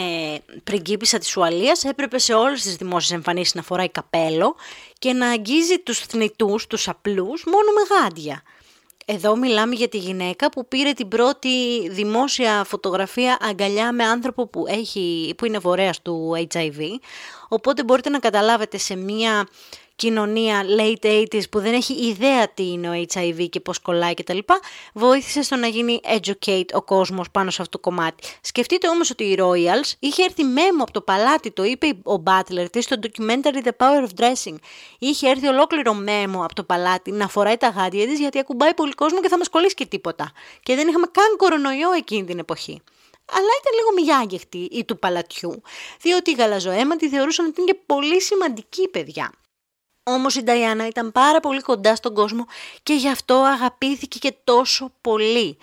πριγκίπισσα 0.65 1.19
της 1.19 1.37
Ουαλίας, 1.37 1.85
έπρεπε 1.85 2.19
σε 2.19 2.35
όλες 2.35 2.63
τις 2.63 2.77
δημόσιες 2.77 3.13
εμφανίσεις 3.13 3.55
να 3.55 3.63
φοράει 3.63 3.89
καπέλο 3.89 4.57
και 4.99 5.13
να 5.13 5.29
αγγίζει 5.29 5.79
τους 5.79 5.99
θνητούς, 5.99 6.67
τους 6.67 6.89
απλούς, 6.89 7.45
μόνο 7.45 7.71
με 7.73 7.95
γάντια. 7.95 8.43
Εδώ 9.07 9.37
μιλάμε 9.37 9.75
για 9.75 9.89
τη 9.89 9.99
γυναίκα 9.99 10.51
που 10.51 10.69
πήρε 10.69 10.93
την 10.93 11.09
πρώτη 11.09 11.89
δημόσια 11.89 12.65
φωτογραφία 12.65 13.39
αγκαλιά 13.41 13.93
με 13.93 14.05
άνθρωπο 14.05 14.47
που, 14.47 14.65
έχει, 14.69 15.35
που 15.37 15.45
είναι 15.45 15.59
βορέας 15.59 16.03
του 16.03 16.47
HIV. 16.53 16.79
Οπότε 17.49 17.85
μπορείτε 17.85 18.09
να 18.09 18.19
καταλάβετε 18.19 18.79
σε 18.79 18.97
μια 18.97 19.49
κοινωνία 20.01 20.65
late 20.79 21.07
80s 21.07 21.51
που 21.51 21.61
δεν 21.61 21.75
έχει 21.75 21.93
ιδέα 21.93 22.49
τι 22.49 22.71
είναι 22.71 22.89
ο 22.89 23.05
HIV 23.13 23.49
και 23.51 23.61
πώς 23.61 23.79
κολλάει 23.79 24.15
κτλ. 24.15 24.39
βοήθησε 24.95 25.43
στο 25.43 25.57
να 25.57 25.67
γίνει 25.67 26.01
educate 26.05 26.71
ο 26.73 26.83
κόσμος 26.83 27.31
πάνω 27.31 27.51
σε 27.51 27.63
αυτό 27.63 27.79
το 27.79 27.91
κομμάτι. 27.91 28.29
Σκεφτείτε 28.41 28.89
όμως 28.89 29.11
ότι 29.11 29.25
η 29.25 29.37
Royals 29.41 29.93
είχε 29.99 30.23
έρθει 30.23 30.45
μέμο 30.45 30.83
από 30.83 30.93
το 30.93 31.01
παλάτι, 31.01 31.51
το 31.51 31.65
είπε 31.65 31.87
ο 31.87 32.23
Butler 32.27 32.67
της 32.73 32.85
στο 32.85 32.97
documentary 33.03 33.67
The 33.67 33.73
Power 33.77 34.09
of 34.09 34.21
Dressing. 34.21 34.57
Είχε 34.99 35.29
έρθει 35.29 35.47
ολόκληρο 35.47 35.95
μέμο 35.95 36.45
από 36.45 36.55
το 36.55 36.65
παλάτι 36.65 37.11
να 37.11 37.29
φοράει 37.29 37.57
τα 37.57 37.69
γάντια 37.69 38.07
της 38.07 38.19
γιατί 38.19 38.39
ακουμπάει 38.39 38.75
πολύ 38.75 38.93
κόσμο 38.93 39.21
και 39.21 39.29
θα 39.29 39.39
μας 39.39 39.49
κολλήσει 39.49 39.75
και 39.75 39.87
τίποτα. 39.87 40.33
Και 40.63 40.75
δεν 40.75 40.89
είχαμε 40.89 41.07
καν 41.13 41.37
κορονοϊό 41.37 41.93
εκείνη 41.93 42.25
την 42.25 42.39
εποχή 42.39 42.83
αλλά 43.33 43.51
ήταν 43.61 43.73
λίγο 43.77 44.17
μοιάγεχτη 44.17 44.59
ή 44.59 44.85
του 44.85 44.99
παλατιού, 44.99 45.63
διότι 46.01 46.31
οι 46.31 46.35
γαλαζοαίματοι 46.35 47.09
θεωρούσαν 47.09 47.47
ότι 47.47 47.61
είναι 47.61 47.73
και 47.73 47.79
πολύ 47.87 48.21
σημαντική 48.23 48.89
παιδιά. 48.89 49.33
Όμως 50.03 50.35
η 50.35 50.43
Νταϊάννα 50.43 50.87
ήταν 50.87 51.13
πάρα 51.13 51.41
πολύ 51.41 51.61
κοντά 51.61 51.95
στον 51.95 52.15
κόσμο 52.15 52.47
και 52.83 52.95
γι' 52.95 53.09
αυτό 53.09 53.35
αγαπήθηκε 53.35 54.19
και 54.19 54.35
τόσο 54.45 54.93
πολύ. 55.01 55.59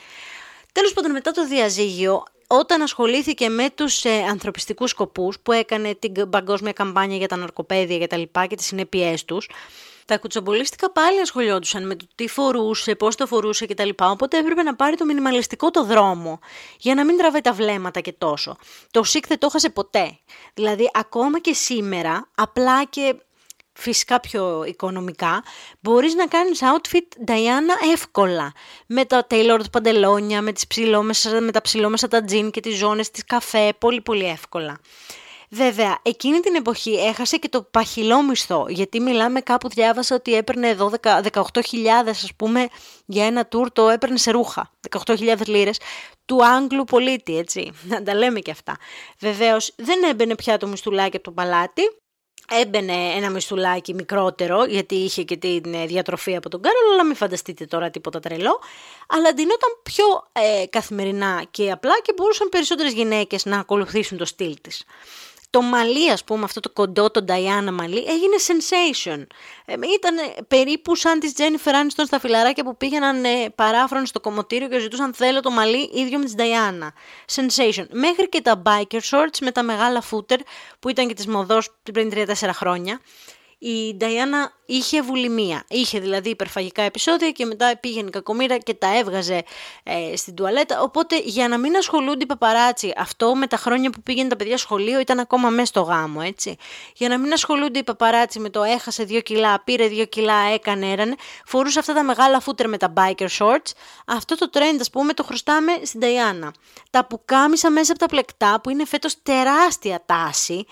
Τέλος 0.72 0.94
πάντων 0.94 1.12
μετά 1.12 1.32
το 1.32 1.48
διαζύγιο, 1.48 2.24
όταν 2.48 2.82
ασχολήθηκε 2.82 3.50
με 3.50 3.70
τους 3.70 4.06
ε, 4.06 4.24
ανθρωπιστικούς 4.30 4.90
σκοπούς 4.90 5.40
που 5.40 5.52
έκανε 5.52 5.96
την 5.96 6.30
παγκόσμια 6.30 6.74
καμπάνια 6.74 7.18
για 7.18 7.28
τα 7.28 7.36
ναρκοπαίδια 7.36 7.98
και 7.98 8.08
τα 8.08 8.18
λοιπά 8.18 8.46
και 8.46 8.56
τις 8.56 8.66
συνέπειές 8.66 9.26
τους, 9.26 9.50
τα 10.06 10.18
κουτσομπολίστικα 10.18 10.92
πάλι 10.92 11.20
ασχολιόντουσαν 11.20 11.88
με 11.88 11.96
το 11.96 12.06
τι 12.16 12.28
φορούσε, 12.28 12.96
πώς 12.96 13.16
το 13.16 13.28
φορούσε 13.28 13.66
κτλ. 13.66 13.90
Οπότε 14.00 14.38
έπρεπε 14.38 14.64
να 14.64 14.76
πάρει 14.76 14.96
το 14.96 15.06
μινιμαλιστικό 15.06 15.72
το 15.72 15.84
δρόμο 15.84 16.40
για 16.80 16.96
να 16.96 17.06
μην 17.06 17.18
τραβάει 17.18 17.42
τα 17.42 17.54
βλέμματα 17.54 18.00
και 18.00 18.14
τόσο. 18.14 18.56
Το 18.92 19.04
σικ 19.04 19.28
δεν 19.28 19.40
το 19.40 19.48
έχασε 19.50 19.70
ποτέ. 19.70 20.20
Δηλαδή 20.54 20.90
ακόμα 20.94 21.40
και 21.40 21.54
σήμερα, 21.54 22.30
απλά 22.36 22.84
και 22.84 23.16
φυσικά 23.78 24.20
πιο 24.20 24.64
οικονομικά, 24.68 25.44
μπορείς 25.80 26.14
να 26.14 26.28
κάνεις 26.28 26.60
outfit 26.62 27.30
Diana 27.30 27.92
εύκολα. 27.94 28.52
Με 28.88 29.06
τα 29.06 29.28
tailored 29.30 29.72
παντελόνια, 29.72 30.42
με, 30.42 30.52
τις 30.52 30.68
ψηλόμεσα, 30.68 31.42
με 31.42 31.52
τα 31.52 31.62
ψηλόμεσα 31.62 32.08
τα 32.08 32.24
τζιν 32.24 32.52
και 32.52 32.60
τις 32.60 32.78
ζώνες 32.78 33.12
της 33.12 33.26
καφέ, 33.26 33.74
πολύ 33.80 34.02
πολύ 34.02 34.26
εύκολα. 34.26 34.80
Βέβαια, 35.50 36.00
εκείνη 36.02 36.40
την 36.40 36.56
εποχή 36.56 36.94
έχασε 36.94 37.38
και 37.38 37.50
το 37.50 37.62
παχυλό 37.62 38.24
μισθό, 38.24 38.66
γιατί 38.70 39.00
μιλάμε 39.00 39.42
κάπου 39.42 39.70
διάβασα 39.70 40.16
ότι 40.16 40.34
έπαιρνε 40.34 40.76
18.000 40.80 41.42
ας 42.08 42.32
πούμε 42.36 42.68
για 43.06 43.26
ένα 43.26 43.46
τουρ 43.46 43.72
το 43.72 43.90
έπαιρνε 43.90 44.18
σε 44.18 44.32
ρούχα, 44.32 44.72
18.000 45.06 45.46
λίρες, 45.46 45.80
του 46.26 46.46
Άγγλου 46.46 46.84
πολίτη, 46.84 47.38
έτσι, 47.38 47.72
να 47.92 48.04
τα 48.04 48.16
λέμε 48.16 48.40
και 48.40 48.52
αυτά. 48.52 48.78
Βεβαίως 49.20 49.74
δεν 49.78 50.04
έμπαινε 50.04 50.36
πια 50.36 50.58
το 50.58 50.68
μισθουλάκι 50.68 51.16
από 51.16 51.26
το 51.26 51.32
παλάτι, 51.32 51.82
Έμπαινε 52.52 52.94
ένα 52.94 53.30
μισθουλάκι 53.30 53.94
μικρότερο, 53.94 54.66
γιατί 54.66 54.96
είχε 54.96 55.24
και 55.24 55.38
τη 55.38 55.62
ε, 55.66 55.86
διατροφή 55.86 56.36
από 56.36 56.50
τον 56.50 56.62
Κάρολο, 56.62 56.94
αλλά 56.94 57.06
μην 57.06 57.16
φανταστείτε 57.16 57.66
τώρα 57.66 57.90
τίποτα 57.90 58.20
τρελό. 58.20 58.60
Αλλά 59.08 59.34
ντυνόταν 59.34 59.80
πιο 59.84 60.06
ε, 60.32 60.66
καθημερινά 60.66 61.46
και 61.52 61.72
απλά 61.72 61.94
και 62.02 62.14
μπορούσαν 62.16 62.50
περισσότερες 62.50 62.94
γυναίκες 62.94 63.46
να 63.46 63.60
ακολουθήσουν 63.60 64.18
το 64.18 64.26
στυλ 64.26 64.56
της 64.62 64.84
το 65.50 65.62
μαλλί, 65.62 66.12
ας 66.12 66.24
πούμε, 66.24 66.44
αυτό 66.44 66.60
το 66.60 66.70
κοντό, 66.70 67.12
το 67.12 67.26
Diana 67.28 67.72
μαλλί, 67.72 67.98
έγινε 67.98 68.36
sensation. 68.48 69.26
Ε, 69.66 69.74
ήταν 69.74 70.16
περίπου 70.48 70.96
σαν 70.96 71.20
της 71.20 71.34
Jennifer 71.38 71.72
Aniston 71.72 72.04
στα 72.06 72.20
φιλαράκια 72.20 72.64
που 72.64 72.78
πήγαιναν 72.78 73.24
ε, 73.24 73.50
παράφρον 73.56 74.06
στο 74.06 74.20
κομμωτήριο 74.20 74.68
και 74.68 74.80
ζητούσαν 74.80 75.14
θέλω 75.14 75.40
το 75.40 75.52
μαλλί 75.52 75.90
ίδιο 75.94 76.20
με 76.20 76.26
της 76.26 76.34
Diana. 76.38 76.88
Sensation. 77.36 77.86
Μέχρι 77.92 78.30
και 78.30 78.42
τα 78.42 78.62
biker 78.66 79.00
shorts 79.10 79.38
με 79.42 79.52
τα 79.52 79.64
μεγάλα 79.64 80.04
footer 80.12 80.40
που 80.80 80.90
ήταν 80.90 81.08
και 81.08 81.14
της 81.14 81.28
μοδός 81.28 81.76
πριν 81.94 82.12
3-4 82.14 82.32
χρόνια 82.54 83.00
η 83.58 83.96
Νταϊάννα 83.96 84.52
είχε 84.66 85.02
βουλημία. 85.02 85.64
Είχε 85.68 86.00
δηλαδή 86.00 86.30
υπερφαγικά 86.30 86.82
επεισόδια 86.82 87.32
και 87.32 87.46
μετά 87.46 87.78
πήγαινε 87.80 88.10
κακομήρα 88.10 88.58
και 88.58 88.74
τα 88.74 88.98
έβγαζε 88.98 89.44
ε, 89.84 90.16
στην 90.16 90.36
τουαλέτα. 90.36 90.82
Οπότε 90.82 91.20
για 91.24 91.48
να 91.48 91.58
μην 91.58 91.76
ασχολούνται 91.76 92.24
οι 92.24 92.26
παπαράτσι, 92.26 92.94
αυτό 92.98 93.36
με 93.36 93.48
τα 93.48 93.58
χρόνια 93.58 93.90
που 93.90 94.02
πήγαινε 94.02 94.30
τα 94.30 94.36
παιδιά 94.36 94.58
σχολείο 94.58 95.00
ήταν 95.00 95.20
ακόμα 95.20 95.50
μέσα 95.50 95.66
στο 95.66 95.82
γάμο, 95.82 96.22
έτσι. 96.24 96.56
Για 96.96 97.10
να 97.10 97.18
μην 97.18 97.34
ασχολούνται 97.34 97.80
οι 97.80 97.84
παπαράτσι 97.84 98.40
με 98.40 98.50
το 98.50 98.64
έχασε 98.64 99.04
δύο 99.04 99.22
κιλά, 99.22 99.64
πήρε 99.64 99.88
δύο 99.88 100.06
κιλά, 100.06 100.40
έκανε, 100.54 100.92
έρανε, 100.92 101.16
φορούσε 101.46 101.80
αυτά 101.80 101.94
τα 101.94 102.04
μεγάλα 102.04 102.40
φούτερ 102.40 102.70
με 102.70 102.78
τα 102.78 102.94
biker 102.98 103.28
shorts. 103.40 103.72
Αυτό 104.06 104.38
το 104.38 104.50
trend, 104.54 104.78
ας 104.80 104.90
πούμε, 104.90 105.14
το 105.14 105.24
χρωστάμε 105.24 105.72
στην 105.84 106.00
Νταϊάννα. 106.00 106.54
Τα 106.90 107.06
πουκάμισα 107.06 107.70
μέσα 107.70 107.92
από 107.92 108.02
τα 108.02 108.08
πλεκτά 108.08 108.62
που 108.64 108.70
είναι 108.70 108.86
φέτος 108.86 109.22
τεράστια 109.24 110.04
τάση 110.06 110.66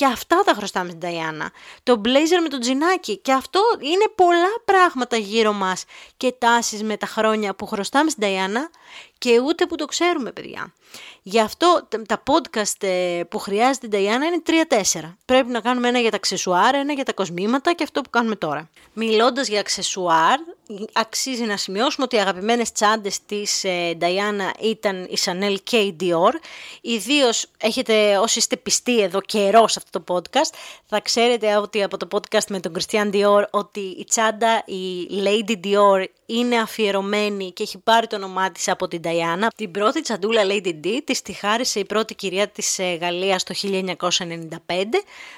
και 0.00 0.06
αυτά 0.06 0.42
τα 0.44 0.52
χρωστάμε 0.52 0.88
στην 0.88 1.00
Ταϊάννα. 1.00 1.50
Το 1.82 2.00
blazer 2.04 2.40
με 2.42 2.48
το 2.48 2.58
τζινάκι. 2.58 3.18
Και 3.18 3.32
αυτό 3.32 3.60
είναι 3.80 4.04
πολλά 4.14 4.60
πράγματα 4.64 5.16
γύρω 5.16 5.52
μας 5.52 5.84
και 6.16 6.34
τάσεις 6.38 6.82
με 6.82 6.96
τα 6.96 7.06
χρόνια 7.06 7.54
που 7.54 7.66
χρωστάμε 7.66 8.10
στην 8.10 8.22
Ταϊάννα 8.22 8.70
και 9.20 9.40
ούτε 9.40 9.66
που 9.66 9.76
το 9.76 9.84
ξέρουμε 9.84 10.32
παιδιά. 10.32 10.74
Γι' 11.22 11.40
αυτό 11.40 11.88
τα 12.08 12.22
podcast 12.26 12.82
ε, 12.82 13.20
που 13.28 13.38
χρειάζεται 13.38 13.86
η 13.86 13.88
Νταϊάννα 13.88 14.26
είναι 14.26 14.42
3-4. 14.92 15.14
Πρέπει 15.24 15.50
να 15.50 15.60
κάνουμε 15.60 15.88
ένα 15.88 15.98
για 15.98 16.10
τα 16.10 16.16
αξεσουάρ, 16.16 16.74
ένα 16.74 16.92
για 16.92 17.04
τα 17.04 17.12
κοσμήματα 17.12 17.72
και 17.72 17.82
αυτό 17.82 18.00
που 18.00 18.10
κάνουμε 18.10 18.36
τώρα. 18.36 18.70
Μιλώντας 18.92 19.48
για 19.48 19.60
αξεσουάρ, 19.60 20.38
αξίζει 20.92 21.44
να 21.44 21.56
σημειώσουμε 21.56 22.04
ότι 22.04 22.16
οι 22.16 22.18
αγαπημένες 22.18 22.72
τσάντες 22.72 23.24
της 23.26 23.64
Νταϊάννα 23.96 24.44
ε, 24.44 24.68
ήταν 24.68 25.04
η 25.04 25.16
Chanel 25.24 25.56
και 25.62 25.76
η 25.76 25.96
Dior. 26.00 26.32
Ιδίως 26.80 27.46
έχετε, 27.58 28.18
όσοι 28.18 28.38
είστε 28.38 28.56
πιστοί 28.56 29.00
εδώ 29.00 29.20
καιρό 29.20 29.68
σε 29.68 29.80
αυτό 29.84 30.02
το 30.02 30.14
podcast, 30.14 30.54
θα 30.86 31.00
ξέρετε 31.00 31.56
ότι 31.56 31.82
από 31.82 31.96
το 31.96 32.08
podcast 32.12 32.46
με 32.48 32.60
τον 32.60 32.72
Christian 32.78 33.14
Dior 33.14 33.44
ότι 33.50 33.80
η 33.80 34.04
τσάντα, 34.04 34.62
η 34.66 35.22
Lady 35.24 35.66
Dior 35.66 36.04
είναι 36.26 36.58
αφιερωμένη 36.58 37.52
και 37.52 37.62
έχει 37.62 37.78
πάρει 37.78 38.06
το 38.06 38.16
όνομά 38.16 38.52
της 38.52 38.68
από 38.68 38.88
την 38.88 39.02
Diana. 39.10 39.46
Την 39.56 39.70
πρώτη 39.70 40.00
τσαντούλα 40.00 40.42
Lady 40.44 40.74
D 40.84 41.00
της 41.04 41.22
τη 41.22 41.32
χάρισε 41.32 41.78
η 41.78 41.84
πρώτη 41.84 42.14
κυρία 42.14 42.48
της 42.48 42.78
ε, 42.78 42.94
Γαλλίας 42.94 43.42
το 43.44 43.54
1995. 43.62 43.86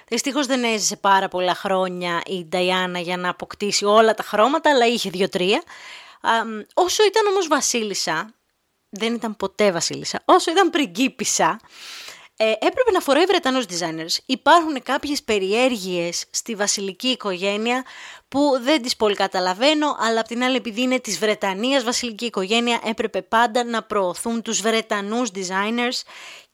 Δυστυχώς 0.08 0.46
δεν 0.46 0.64
έζησε 0.64 0.96
πάρα 0.96 1.28
πολλά 1.28 1.54
χρόνια 1.54 2.22
η 2.26 2.48
Diana 2.52 3.02
για 3.02 3.16
να 3.16 3.28
αποκτήσει 3.28 3.84
όλα 3.84 4.14
τα 4.14 4.22
χρώματα, 4.22 4.70
αλλά 4.70 4.86
είχε 4.86 5.10
δύο-τρία. 5.10 5.62
Όσο 6.74 7.04
ήταν 7.04 7.26
όμως 7.26 7.48
βασίλισσα, 7.48 8.34
δεν 8.88 9.14
ήταν 9.14 9.36
ποτέ 9.36 9.72
βασίλισσα, 9.72 10.22
όσο 10.24 10.50
ήταν 10.50 10.70
πριγκίπισσα, 10.70 11.60
ε, 12.36 12.50
έπρεπε 12.50 12.90
να 12.92 13.00
φοράει 13.00 13.24
Βρετανούς 13.24 13.64
designers. 13.68 14.16
Υπάρχουν 14.26 14.82
κάποιες 14.82 15.22
περιέργειες 15.22 16.24
στη 16.30 16.54
βασιλική 16.54 17.08
οικογένεια 17.08 17.84
που 18.28 18.58
δεν 18.62 18.82
τις 18.82 18.96
πολύ 18.96 19.14
καταλαβαίνω, 19.14 19.96
αλλά 19.98 20.20
απ' 20.20 20.26
την 20.26 20.42
άλλη 20.42 20.56
επειδή 20.56 20.80
είναι 20.80 21.00
της 21.00 21.18
Βρετανίας 21.18 21.84
βασιλική 21.84 22.24
οικογένεια 22.24 22.80
έπρεπε 22.84 23.22
πάντα 23.22 23.64
να 23.64 23.82
προωθούν 23.82 24.42
τους 24.42 24.60
Βρετανούς 24.60 25.30
designers 25.34 26.02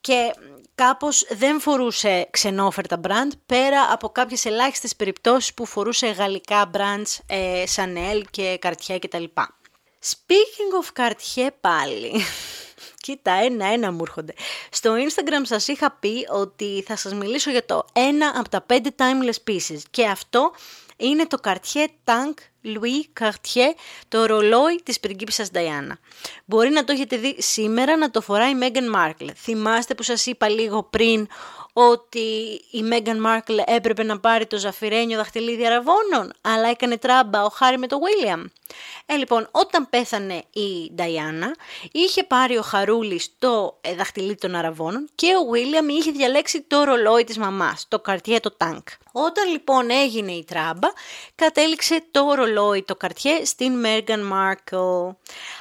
και 0.01 0.35
κάπως 0.75 1.27
δεν 1.31 1.61
φορούσε 1.61 2.29
ξενόφερτα 2.31 3.01
brand 3.03 3.31
πέρα 3.47 3.93
από 3.93 4.09
κάποιες 4.09 4.45
ελάχιστες 4.45 4.97
περιπτώσεις 4.97 5.55
που 5.55 5.67
φορούσε 5.67 6.07
γαλλικά 6.07 6.71
brands, 6.75 7.19
ε, 7.27 7.65
Chanel 7.77 8.23
και 8.31 8.59
Cartier 8.63 8.99
κτλ. 9.01 9.25
Speaking 10.05 10.73
of 10.83 11.03
Cartier 11.03 11.49
πάλι, 11.61 12.13
Κοίτα, 13.01 13.33
ένα-ένα 13.33 13.93
μου 13.93 14.03
έρχονται. 14.03 14.33
Στο 14.71 14.95
Instagram 14.95 15.43
σας 15.43 15.69
είχα 15.69 15.91
πει 15.91 16.27
ότι 16.31 16.85
θα 16.87 16.97
σας 16.97 17.15
μιλήσω 17.15 17.51
για 17.51 17.65
το 17.65 17.85
ένα 17.93 18.33
από 18.37 18.49
τα 18.49 18.61
πέντε 18.61 18.95
timeless 18.97 19.51
pieces 19.51 19.81
και 19.91 20.07
αυτό 20.07 20.53
είναι 20.97 21.27
το 21.27 21.39
Cartier 21.43 21.87
Tank 22.05 22.35
Louis 22.65 23.23
Cartier, 23.23 23.75
το 24.09 24.25
ρολόι 24.25 24.81
της 24.83 25.01
πριγκίπισσας 25.01 25.51
Diana. 25.53 25.93
Μπορεί 26.45 26.71
να 26.71 26.85
το 26.85 26.93
έχετε 26.93 27.17
δει 27.17 27.43
σήμερα 27.43 27.97
να 27.97 28.11
το 28.11 28.21
φοράει 28.21 28.51
η 28.51 28.59
Meghan 28.61 28.97
Markle. 28.97 29.31
Θυμάστε 29.35 29.95
που 29.95 30.03
σας 30.03 30.27
είπα 30.27 30.49
λίγο 30.49 30.83
πριν 30.83 31.29
ότι 31.79 32.61
η 32.71 32.83
Μέγαν 32.83 33.21
Μάρκλ 33.21 33.59
έπρεπε 33.67 34.03
να 34.03 34.21
πάρει 34.21 34.47
το 34.47 34.57
ζαφυρένιο 34.59 35.17
δαχτυλίδι 35.17 35.67
αραβώνων, 35.67 36.33
αλλά 36.41 36.69
έκανε 36.69 36.99
τράμπα 36.99 37.45
ο 37.45 37.49
Χάρη 37.49 37.79
με 37.79 37.87
το 37.87 37.99
Βίλιαμ. 37.99 38.45
Ε, 39.07 39.15
λοιπόν, 39.17 39.49
όταν 39.51 39.89
πέθανε 39.91 40.45
η 40.53 40.93
Νταϊάννα, 40.95 41.55
είχε 41.93 42.25
πάρει 42.25 42.57
ο 42.57 42.63
Χαρούλης 42.63 43.35
το 43.39 43.79
ε, 43.81 43.95
δαχτυλίδι 43.95 44.35
των 44.35 44.55
αραβώνων 44.55 45.09
και 45.15 45.27
ο 45.37 45.51
Βίλιαμ 45.51 45.89
είχε 45.89 46.11
διαλέξει 46.11 46.63
το 46.63 46.83
ρολόι 46.85 47.25
της 47.25 47.39
μαμάς, 47.39 47.85
το 47.89 48.01
καρτιέ 48.01 48.41
το 48.41 48.51
τάγκ. 48.57 48.83
Όταν 49.13 49.51
λοιπόν 49.51 49.91
έγινε 49.91 50.33
η 50.33 50.45
τράμπα, 50.45 50.89
κατέληξε 51.35 52.03
το 52.11 52.35
ρολόι, 52.35 52.83
το 52.83 52.97
καρτιέ, 52.97 53.45
στην 53.45 53.79
Μέγαν 53.79 54.21
Μάρκλ. 54.21 54.77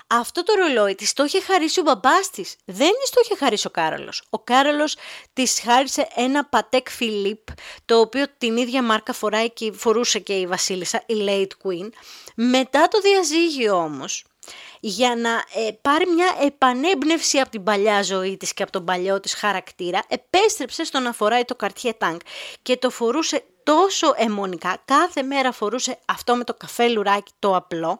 Αυτό 0.08 0.44
το 0.44 0.54
ρολόι 0.54 0.96
της 0.96 1.14
το 1.14 1.24
είχε 1.24 1.42
χαρίσει 1.42 1.80
ο 1.80 1.84
μπαμπάς 1.84 2.30
της, 2.30 2.56
δεν 2.66 2.92
της 3.02 3.10
το 3.10 3.22
είχε 3.24 3.36
χαρίσει 3.36 3.68
ο 3.68 3.70
Κάρολος. 3.70 4.24
Ο 4.30 4.40
Κάρολος 4.40 4.96
της 5.34 5.62
χάρισε 5.62 6.07
ένα 6.16 6.46
Πατέκ 6.46 6.90
Φιλίπ, 6.90 7.48
το 7.86 8.00
οποίο 8.00 8.26
την 8.38 8.58
ίδια 8.58 8.84
μάρκα 8.84 9.14
φοράει 9.14 9.52
και 9.52 9.72
φορούσε 9.72 10.20
και 10.20 10.34
η 10.34 10.48
βασίλισσα, 10.48 11.04
η 11.06 11.14
Late 11.28 11.68
Queen. 11.68 11.90
Μετά 12.36 12.88
το 12.88 13.00
διαζύγιο 13.02 13.76
όμως, 13.76 14.26
για 14.80 15.16
να 15.16 15.30
ε, 15.30 15.72
πάρει 15.82 16.06
μια 16.08 16.36
επανέμπνευση 16.42 17.38
από 17.38 17.50
την 17.50 17.64
παλιά 17.64 18.02
ζωή 18.04 18.38
της 18.38 18.54
και 18.54 18.64
από 18.64 18.72
τον 18.72 18.86
παλιό 18.86 19.20
της 19.20 19.34
χαρακτήρα, 19.34 20.04
επέστρεψε 20.08 20.84
στο 20.84 21.00
να 21.00 21.14
φοράει 21.14 21.46
το 21.46 21.56
Cartier 21.60 21.92
Tank 22.00 22.18
και 22.62 22.78
το 22.78 22.90
φορούσε 22.90 23.44
τόσο 23.64 24.14
αιμονικά, 24.16 24.82
κάθε 24.86 25.22
μέρα 25.22 25.52
φορούσε 25.52 26.00
αυτό 26.06 26.36
με 26.36 26.44
το 26.44 26.54
καφέ 26.54 26.88
λουράκι 26.90 27.32
το 27.40 27.56
απλό, 27.56 28.00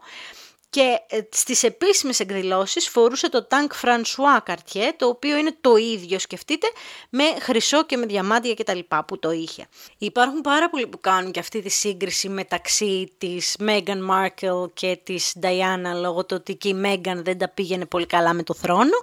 και 0.70 1.00
ε, 1.08 1.20
στις 1.32 1.64
επίσημες 1.64 2.20
εκδηλώσεις 2.20 2.90
φορούσε 2.90 3.30
το 3.30 3.48
Tank 3.50 3.86
François 3.86 4.52
Cartier, 4.52 4.92
το 4.98 5.08
οποίο 5.08 5.38
είναι 5.38 5.56
το 5.62 5.76
ίδιο, 5.76 6.20
σκεφτείτε, 6.20 6.68
με 7.10 7.24
χρυσό 7.40 7.86
και 7.86 7.98
με 7.98 8.06
διαμάντια 8.06 8.54
και 8.54 8.64
τα 8.64 8.74
λοιπά 8.74 9.06
που 9.06 9.20
το 9.20 9.32
είχε. 9.32 9.68
Υπάρχουν 9.98 10.42
πάρα 10.42 10.70
πολλοί 10.70 10.88
που 10.88 11.00
κάνουν 11.00 11.32
και 11.32 11.40
αυτή 11.40 11.62
τη 11.62 11.70
σύγκριση 11.70 12.30
μεταξύ 12.30 13.14
της 13.18 13.56
Meghan 13.60 14.10
Markle 14.10 14.74
και 14.74 15.00
της 15.04 15.36
Diana, 15.42 16.00
λόγω 16.00 16.26
του 16.26 16.36
ότι 16.40 16.56
και 16.56 16.68
η 16.68 16.82
Meghan 16.86 17.22
δεν 17.24 17.38
τα 17.38 17.50
πήγαινε 17.50 17.86
πολύ 17.86 18.06
καλά 18.06 18.34
με 18.34 18.44
το 18.44 18.54
θρόνο. 18.54 18.98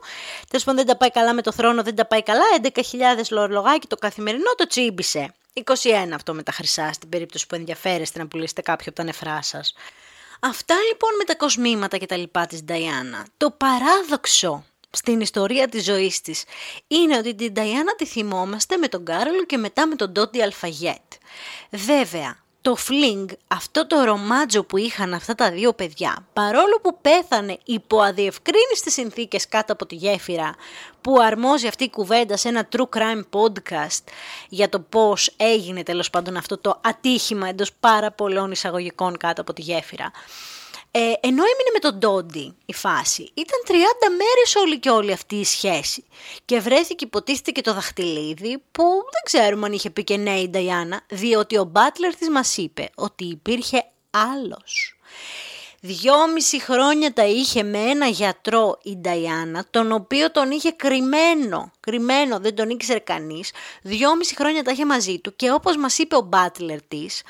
Τέλος 0.49 0.65
πάντων 0.65 0.85
δεν 0.85 0.87
τα 0.87 0.97
πάει 0.97 1.11
καλά 1.11 1.35
με 1.35 1.43
το 1.43 1.53
θρόνο, 1.53 1.83
δεν 1.83 1.95
τα 1.95 2.07
πάει 2.07 2.23
καλά, 2.23 2.45
11.000 3.29 3.49
λογάκι 3.49 3.87
το 3.87 3.97
καθημερινό 3.97 4.55
το 4.57 4.67
τσίμπησε. 4.67 5.35
21 5.55 5.63
αυτό 6.15 6.35
με 6.35 6.43
τα 6.43 6.53
χρυσά 6.53 6.93
στην 6.93 7.09
περίπτωση 7.09 7.47
που 7.47 7.55
ενδιαφέρεστε 7.55 8.19
να 8.19 8.27
πουλήσετε 8.27 8.63
κάποιο 8.63 8.85
από 8.89 8.97
τα 8.97 9.03
νεφρά 9.03 9.43
σας. 9.43 9.75
Αυτά 10.47 10.75
λοιπόν 10.89 11.11
με 11.19 11.25
τα 11.25 11.35
κοσμήματα 11.35 11.97
και 11.97 12.07
τα 12.07 12.17
λοιπά 12.17 12.47
της 12.47 12.65
Νταϊάννα. 12.65 13.27
Το 13.37 13.51
παράδοξο 13.51 14.65
στην 14.91 15.21
ιστορία 15.21 15.69
της 15.69 15.85
ζωής 15.85 16.21
της 16.21 16.45
είναι 16.87 17.19
ότι 17.19 17.35
την 17.35 17.53
Νταϊάννα 17.53 17.95
τη 17.95 18.07
θυμόμαστε 18.07 18.77
με 18.77 18.89
τον 18.89 19.05
Κάρολο 19.05 19.45
και 19.45 19.57
μετά 19.57 19.87
με 19.87 19.95
τον 19.95 20.11
Ντόντι 20.11 20.43
Αλφαγέτ. 20.43 21.13
Βέβαια, 21.71 22.44
το 22.65 22.77
φλινγκ, 22.77 23.29
αυτό 23.49 23.87
το 23.87 24.05
ρομάτζο 24.05 24.65
που 24.65 24.77
είχαν 24.77 25.15
αυτά 25.15 25.35
τα 25.35 25.51
δύο 25.51 25.73
παιδιά, 25.73 26.27
παρόλο 26.33 26.81
που 26.83 26.99
πέθανε 27.01 27.59
υπό 27.65 28.01
αδιευκρίνηστες 28.01 28.93
συνθήκες 28.93 29.49
κάτω 29.49 29.73
από 29.73 29.87
τη 29.87 29.95
γέφυρα, 29.95 30.55
που 31.01 31.21
αρμόζει 31.21 31.67
αυτή 31.67 31.85
η 31.85 31.91
κουβέντα 31.91 32.37
σε 32.37 32.49
ένα 32.49 32.69
true 32.77 32.89
crime 32.97 33.23
podcast 33.31 34.03
για 34.49 34.69
το 34.69 34.81
πώς 34.81 35.35
έγινε 35.37 35.83
τέλος 35.83 36.11
πάντων 36.11 36.37
αυτό 36.37 36.59
το 36.59 36.81
ατύχημα 36.85 37.49
εντός 37.49 37.73
πάρα 37.81 38.11
πολλών 38.11 38.51
εισαγωγικών 38.51 39.17
κάτω 39.17 39.41
από 39.41 39.53
τη 39.53 39.63
γέφυρα, 39.63 40.11
ε, 40.97 41.01
ενώ 41.01 41.43
έμεινε 41.43 41.71
με 41.73 41.79
τον 41.79 41.99
Ντόντι 41.99 42.57
η 42.67 42.73
φάση, 42.73 43.23
ήταν 43.35 43.61
30 43.67 43.73
μέρες 44.11 44.55
όλη 44.57 44.79
και 44.79 44.91
όλη 44.91 45.13
αυτή 45.13 45.35
η 45.35 45.45
σχέση. 45.45 46.05
Και 46.45 46.61
βρέθηκε 46.61 47.05
υποτίθεται 47.05 47.51
και 47.51 47.61
το 47.61 47.75
δαχτυλίδι 47.75 48.63
που 48.73 48.83
δεν 48.83 49.23
ξέρουμε 49.25 49.67
αν 49.67 49.73
είχε 49.73 49.91
πει 49.91 50.05
και 50.05 50.17
ναι 50.17 50.39
η 50.39 50.49
Νταϊάννα, 50.49 51.01
διότι 51.09 51.59
ο 51.59 51.65
Μπάτλερ 51.65 52.15
της 52.15 52.29
μας 52.29 52.57
είπε 52.57 52.91
ότι 52.95 53.25
υπήρχε 53.25 53.85
άλλος. 54.11 54.97
Δυόμιση 55.81 56.61
χρόνια 56.61 57.13
τα 57.13 57.25
είχε 57.25 57.63
με 57.63 57.79
ένα 57.79 58.07
γιατρό 58.07 58.79
η 58.83 58.97
Νταϊάννα, 58.97 59.67
τον 59.71 59.93
οποίο 59.93 60.31
τον 60.31 60.51
είχε 60.51 60.71
κρυμμένο, 60.71 61.71
κρυμμένο, 61.81 62.39
δεν 62.39 62.55
τον 62.55 62.71
ήξερε 62.71 62.99
κανείς. 62.99 63.51
Δυόμιση 63.83 64.35
χρόνια 64.35 64.63
τα 64.63 64.71
είχε 64.71 64.87
μαζί 64.87 65.19
του 65.19 65.37
και 65.37 65.51
όπως 65.51 65.77
μας 65.77 65.99
είπε 65.99 66.17
ο 66.17 66.21
Μπάτλερ 66.21 66.83
της, 66.83 67.23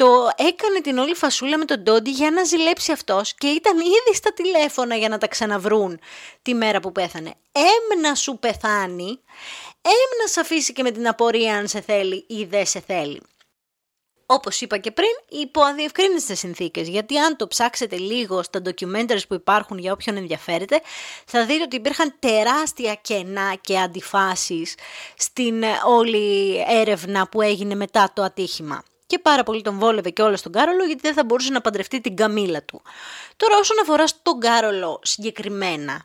το 0.00 0.30
έκανε 0.36 0.80
την 0.82 0.98
όλη 0.98 1.14
φασούλα 1.14 1.58
με 1.58 1.64
τον 1.64 1.82
Ντόντι 1.82 2.10
για 2.10 2.30
να 2.30 2.44
ζηλέψει 2.44 2.92
αυτός 2.92 3.34
και 3.34 3.46
ήταν 3.46 3.78
ήδη 3.78 4.14
στα 4.14 4.32
τηλέφωνα 4.32 4.96
για 4.96 5.08
να 5.08 5.18
τα 5.18 5.28
ξαναβρούν 5.28 6.00
τη 6.42 6.54
μέρα 6.54 6.80
που 6.80 6.92
πέθανε. 6.92 7.34
Έμνα 7.52 8.14
σου 8.14 8.38
πεθάνει, 8.38 9.20
έμνα 9.82 10.26
σε 10.26 10.40
αφήσει 10.40 10.72
και 10.72 10.82
με 10.82 10.90
την 10.90 11.08
απορία 11.08 11.56
αν 11.56 11.68
σε 11.68 11.80
θέλει 11.80 12.24
ή 12.28 12.44
δεν 12.44 12.66
σε 12.66 12.80
θέλει. 12.80 13.20
Όπως 14.26 14.60
είπα 14.60 14.78
και 14.78 14.90
πριν, 14.90 15.10
υπό 15.28 15.60
αδιευκρίνηστες 15.62 16.38
συνθήκες, 16.38 16.88
γιατί 16.88 17.18
αν 17.18 17.36
το 17.36 17.46
ψάξετε 17.46 17.96
λίγο 17.96 18.42
στα 18.42 18.62
documentaries 18.64 19.26
που 19.28 19.34
υπάρχουν 19.34 19.78
για 19.78 19.92
όποιον 19.92 20.16
ενδιαφέρεται, 20.16 20.80
θα 21.26 21.46
δείτε 21.46 21.62
ότι 21.62 21.76
υπήρχαν 21.76 22.14
τεράστια 22.18 22.94
κενά 22.94 23.54
και 23.60 23.78
αντιφάσεις 23.78 24.74
στην 25.16 25.62
όλη 25.86 26.56
έρευνα 26.68 27.28
που 27.28 27.40
έγινε 27.40 27.74
μετά 27.74 28.10
το 28.14 28.22
ατύχημα 28.22 28.84
και 29.10 29.18
πάρα 29.18 29.42
πολύ 29.42 29.62
τον 29.62 29.78
βόλευε 29.78 30.10
και 30.10 30.22
όλος 30.22 30.42
τον 30.42 30.52
Κάρολο 30.52 30.84
γιατί 30.84 31.00
δεν 31.00 31.14
θα 31.14 31.24
μπορούσε 31.24 31.52
να 31.52 31.60
παντρευτεί 31.60 32.00
την 32.00 32.16
καμίλα 32.16 32.62
του. 32.62 32.82
Τώρα 33.36 33.56
όσον 33.56 33.76
αφορά 33.82 34.06
στον 34.06 34.40
Κάρολο 34.40 35.00
συγκεκριμένα, 35.02 36.02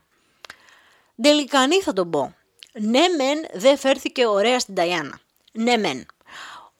τελικανή 1.21 1.81
θα 1.81 1.93
τον 1.93 2.09
πω. 2.09 2.35
Ναι 2.73 2.99
μεν 3.17 3.45
δεν 3.53 3.77
φέρθηκε 3.77 4.25
ωραία 4.25 4.59
στην 4.59 4.75
Ταϊάννα. 4.75 5.19
Ναι 5.51 5.77
μεν. 5.77 6.05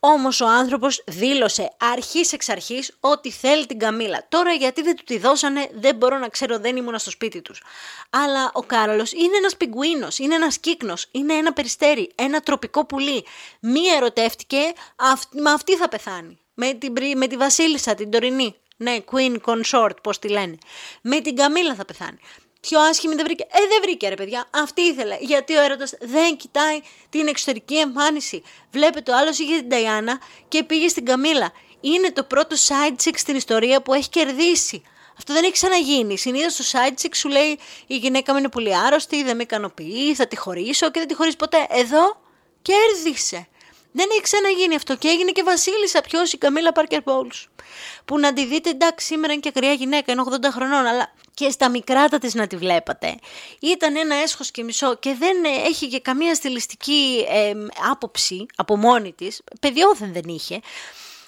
Όμως 0.08 0.42
ο 0.42 0.48
άνθρωπος 0.48 1.04
δήλωσε 1.08 1.76
αρχής 1.78 2.34
εξ 2.34 2.50
αρχής 2.50 2.98
ότι 3.00 3.32
θέλει 3.32 3.66
την 3.66 3.80
Καμίλα. 3.80 4.26
Τώρα 4.30 4.52
γιατί 4.52 4.82
δεν 4.82 4.96
του 4.96 5.04
τη 5.04 5.18
δώσανε, 5.18 5.70
δεν 5.74 5.96
μπορώ 5.96 6.18
να 6.18 6.28
ξέρω, 6.28 6.60
δεν 6.60 6.76
ήμουν 6.76 7.00
στο 7.00 7.10
σπίτι 7.10 7.42
τους. 7.42 7.64
Αλλά 8.10 8.52
ο 8.54 8.62
Κάρολος 8.62 9.12
είναι 9.12 9.38
ένας 9.38 9.58
πιγκουίνος, 9.58 10.18
είναι 10.18 10.36
ένας 10.36 10.58
κύκνος, 10.58 11.08
είναι 11.12 11.34
ένα 11.34 11.54
περιστέρι, 11.54 12.12
ένα 12.16 12.40
τροπικό 12.40 12.86
πουλί. 12.86 13.26
Μία 13.60 13.96
ερωτεύτηκε, 13.96 14.58
με 15.32 15.52
αυτή 15.52 15.76
θα 15.76 15.88
πεθάνει. 15.88 16.40
Με, 16.54 16.74
την, 16.74 16.94
με 17.16 17.28
τη 17.28 17.38
Βασίλισσα, 17.38 17.96
την 17.96 18.10
τωρινή. 18.10 18.56
Ναι, 18.78 18.98
Queen 19.12 19.36
Consort, 19.46 20.02
πώς 20.04 20.20
τη 20.20 20.30
λένε. 20.30 20.58
Με 21.02 21.20
την 21.22 21.36
Καμίλα 21.36 21.76
θα 21.76 21.86
πεθάνει. 21.86 22.20
Πιο 22.68 22.80
άσχημη 22.80 23.16
δεν 23.16 23.26
βρήκε. 23.26 23.44
Ε, 23.44 23.68
δεν 23.70 23.80
βρήκε 23.82 24.08
ρε 24.08 24.16
παιδιά. 24.16 24.48
Αυτή 24.52 24.82
ήθελε. 24.82 25.18
Γιατί 25.20 25.56
ο 25.56 25.62
έρωτας 25.62 25.94
δεν 26.02 26.38
κοιτάει 26.38 26.80
την 27.10 27.28
εξωτερική 27.28 27.78
εμφάνιση. 27.78 28.44
Βλέπετε, 28.72 29.12
ο 29.12 29.18
άλλος 29.18 29.40
είχε 29.40 29.56
την 29.56 29.70
Ταϊάννα 29.70 30.20
και 30.48 30.64
πήγε 30.64 30.88
στην 30.88 31.06
Καμίλα. 31.06 31.52
Είναι 31.80 32.12
το 32.12 32.24
πρώτο 32.24 32.56
side 32.68 33.04
chick 33.04 33.14
στην 33.16 33.36
ιστορία 33.36 33.82
που 33.82 33.94
έχει 33.94 34.10
κερδίσει. 34.10 34.84
Αυτό 35.18 35.34
δεν 35.34 35.44
έχει 35.44 35.52
ξαναγίνει. 35.52 36.18
Συνήθως 36.18 36.56
το 36.56 36.64
side 36.72 37.02
chick 37.02 37.16
σου 37.16 37.30
λέει 37.30 37.60
η 37.88 37.96
γυναίκα 37.96 38.32
μου 38.34 38.40
είναι 38.40 38.50
πολύ 38.50 38.76
άρρωστη, 38.76 39.24
δεν 39.24 39.36
με 39.36 39.44
ικανοποιεί, 39.44 40.16
θα 40.16 40.28
τη 40.28 40.38
χωρίσω 40.38 40.92
και 40.92 41.00
δεν 41.00 41.08
τη 41.08 41.14
χωρίσει 41.14 41.36
ποτέ. 41.36 41.68
Εδώ 41.70 42.22
κέρδισε. 42.62 43.48
Δεν 43.92 44.08
έχει 44.12 44.22
ξαναγίνει 44.22 44.76
αυτό 44.76 44.96
και 44.96 45.08
έγινε 45.08 45.32
και 45.32 45.44
βασίλισσα 45.44 46.02
ποιος; 46.02 46.34
Η 46.34 46.38
Καμίλα 46.38 46.72
Πάρκερ 46.72 47.02
Πόλ. 47.02 47.28
Που 48.06 48.20
να 48.20 48.34
τη 48.34 48.46
δείτε, 48.46 48.70
εντάξει, 48.70 49.06
σήμερα 49.06 49.34
είναι 49.34 49.42
και 49.42 49.52
ακραία 49.56 49.74
γυναίκα, 49.74 50.12
είναι 50.12 50.24
80 50.26 50.52
χρονών, 50.52 50.86
αλλά 50.86 51.14
και 51.34 51.50
στα 51.50 51.70
μικράτα 51.70 52.18
της 52.18 52.34
να 52.34 52.48
τη 52.48 52.58
βλέπατε. 52.58 53.16
Ήταν 53.60 53.96
ένα 53.96 54.16
έσχος 54.16 54.52
και 54.52 54.64
μισό 54.64 54.96
και 54.96 55.16
δεν 55.20 55.38
έχει 55.66 55.88
και 55.88 56.00
καμία 56.00 56.36
στιλιστική 56.36 57.26
ε, 57.30 57.54
άποψη 57.92 58.46
από 58.56 58.78
μόνη 58.78 59.14
της. 59.14 59.42
Παιδιόθεν 59.60 60.14
δεν 60.14 60.24
είχε. 60.26 60.60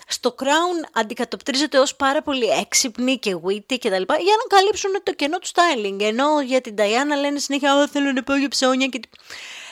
Στο 0.09 0.35
Crown 0.39 0.89
αντικατοπτρίζεται 0.93 1.79
ως 1.79 1.95
πάρα 1.95 2.21
πολύ 2.21 2.45
έξυπνη 2.45 3.17
και 3.17 3.35
witty 3.35 3.77
και 3.79 3.89
τα 3.89 3.99
λοιπά 3.99 4.15
για 4.17 4.33
να 4.37 4.57
καλύψουν 4.57 4.91
το 5.03 5.13
κενό 5.13 5.37
του 5.37 5.47
styling. 5.47 6.01
Ενώ 6.01 6.41
για 6.41 6.61
την 6.61 6.75
Diana 6.77 7.19
λένε 7.19 7.39
συνέχεια 7.39 7.75
«Ω, 7.75 7.87
θέλω 7.87 8.11
να 8.11 8.23
πω 8.23 8.35
για 8.35 8.47
ψώνια» 8.47 8.87
και... 8.87 8.99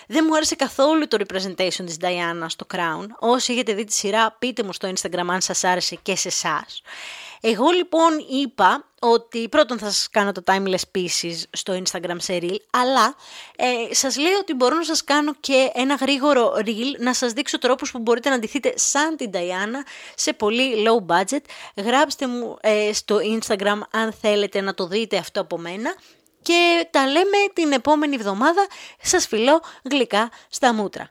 Δεν 0.07 0.25
μου 0.27 0.35
άρεσε 0.35 0.55
καθόλου 0.55 1.07
το 1.07 1.17
representation 1.19 1.85
της 1.85 1.97
Diana 2.01 2.45
στο 2.47 2.65
Crown. 2.73 3.05
Όσοι 3.19 3.53
έχετε 3.53 3.73
δει 3.73 3.83
τη 3.83 3.93
σειρά, 3.93 4.35
πείτε 4.39 4.63
μου 4.63 4.73
στο 4.73 4.91
Instagram 4.95 5.25
αν 5.27 5.41
σας 5.41 5.63
άρεσε 5.63 5.95
και 6.01 6.15
σε 6.15 6.27
εσάς. 6.27 6.81
Εγώ 7.41 7.69
λοιπόν 7.69 8.11
είπα 8.41 8.85
ότι 8.99 9.49
πρώτον 9.49 9.79
θα 9.79 9.85
σας 9.85 10.09
κάνω 10.09 10.31
το 10.31 10.43
timeless 10.45 10.97
pieces 10.97 11.43
στο 11.51 11.81
Instagram 11.83 12.15
σε 12.17 12.37
reel, 12.41 12.55
αλλά 12.69 13.15
ε, 13.55 13.93
σας 13.93 14.17
λέω 14.17 14.37
ότι 14.39 14.53
μπορώ 14.53 14.75
να 14.75 14.83
σας 14.83 15.03
κάνω 15.03 15.33
και 15.39 15.71
ένα 15.73 15.95
γρήγορο 15.95 16.53
reel 16.55 16.99
να 16.99 17.13
σας 17.13 17.33
δείξω 17.33 17.57
τρόπους 17.57 17.91
που 17.91 17.99
μπορείτε 17.99 18.29
να 18.29 18.35
αντιθείτε 18.35 18.73
σαν 18.75 19.15
την 19.17 19.29
Diana 19.33 19.87
σε 20.15 20.33
πολύ 20.33 20.87
low 20.87 21.15
budget. 21.15 21.41
Γράψτε 21.75 22.27
μου 22.27 22.57
ε, 22.61 22.93
στο 22.93 23.17
Instagram 23.39 23.79
αν 23.91 24.13
θέλετε 24.21 24.61
να 24.61 24.73
το 24.73 24.87
δείτε 24.87 25.17
αυτό 25.17 25.41
από 25.41 25.57
μένα 25.57 25.95
και 26.45 26.87
τα 26.91 27.07
λέμε 27.07 27.37
την 27.53 27.71
επόμενη 27.71 28.15
εβδομάδα. 28.15 28.67
Σας 29.01 29.27
φιλώ 29.27 29.61
γλυκά 29.83 30.29
στα 30.49 30.73
μούτρα. 30.73 31.09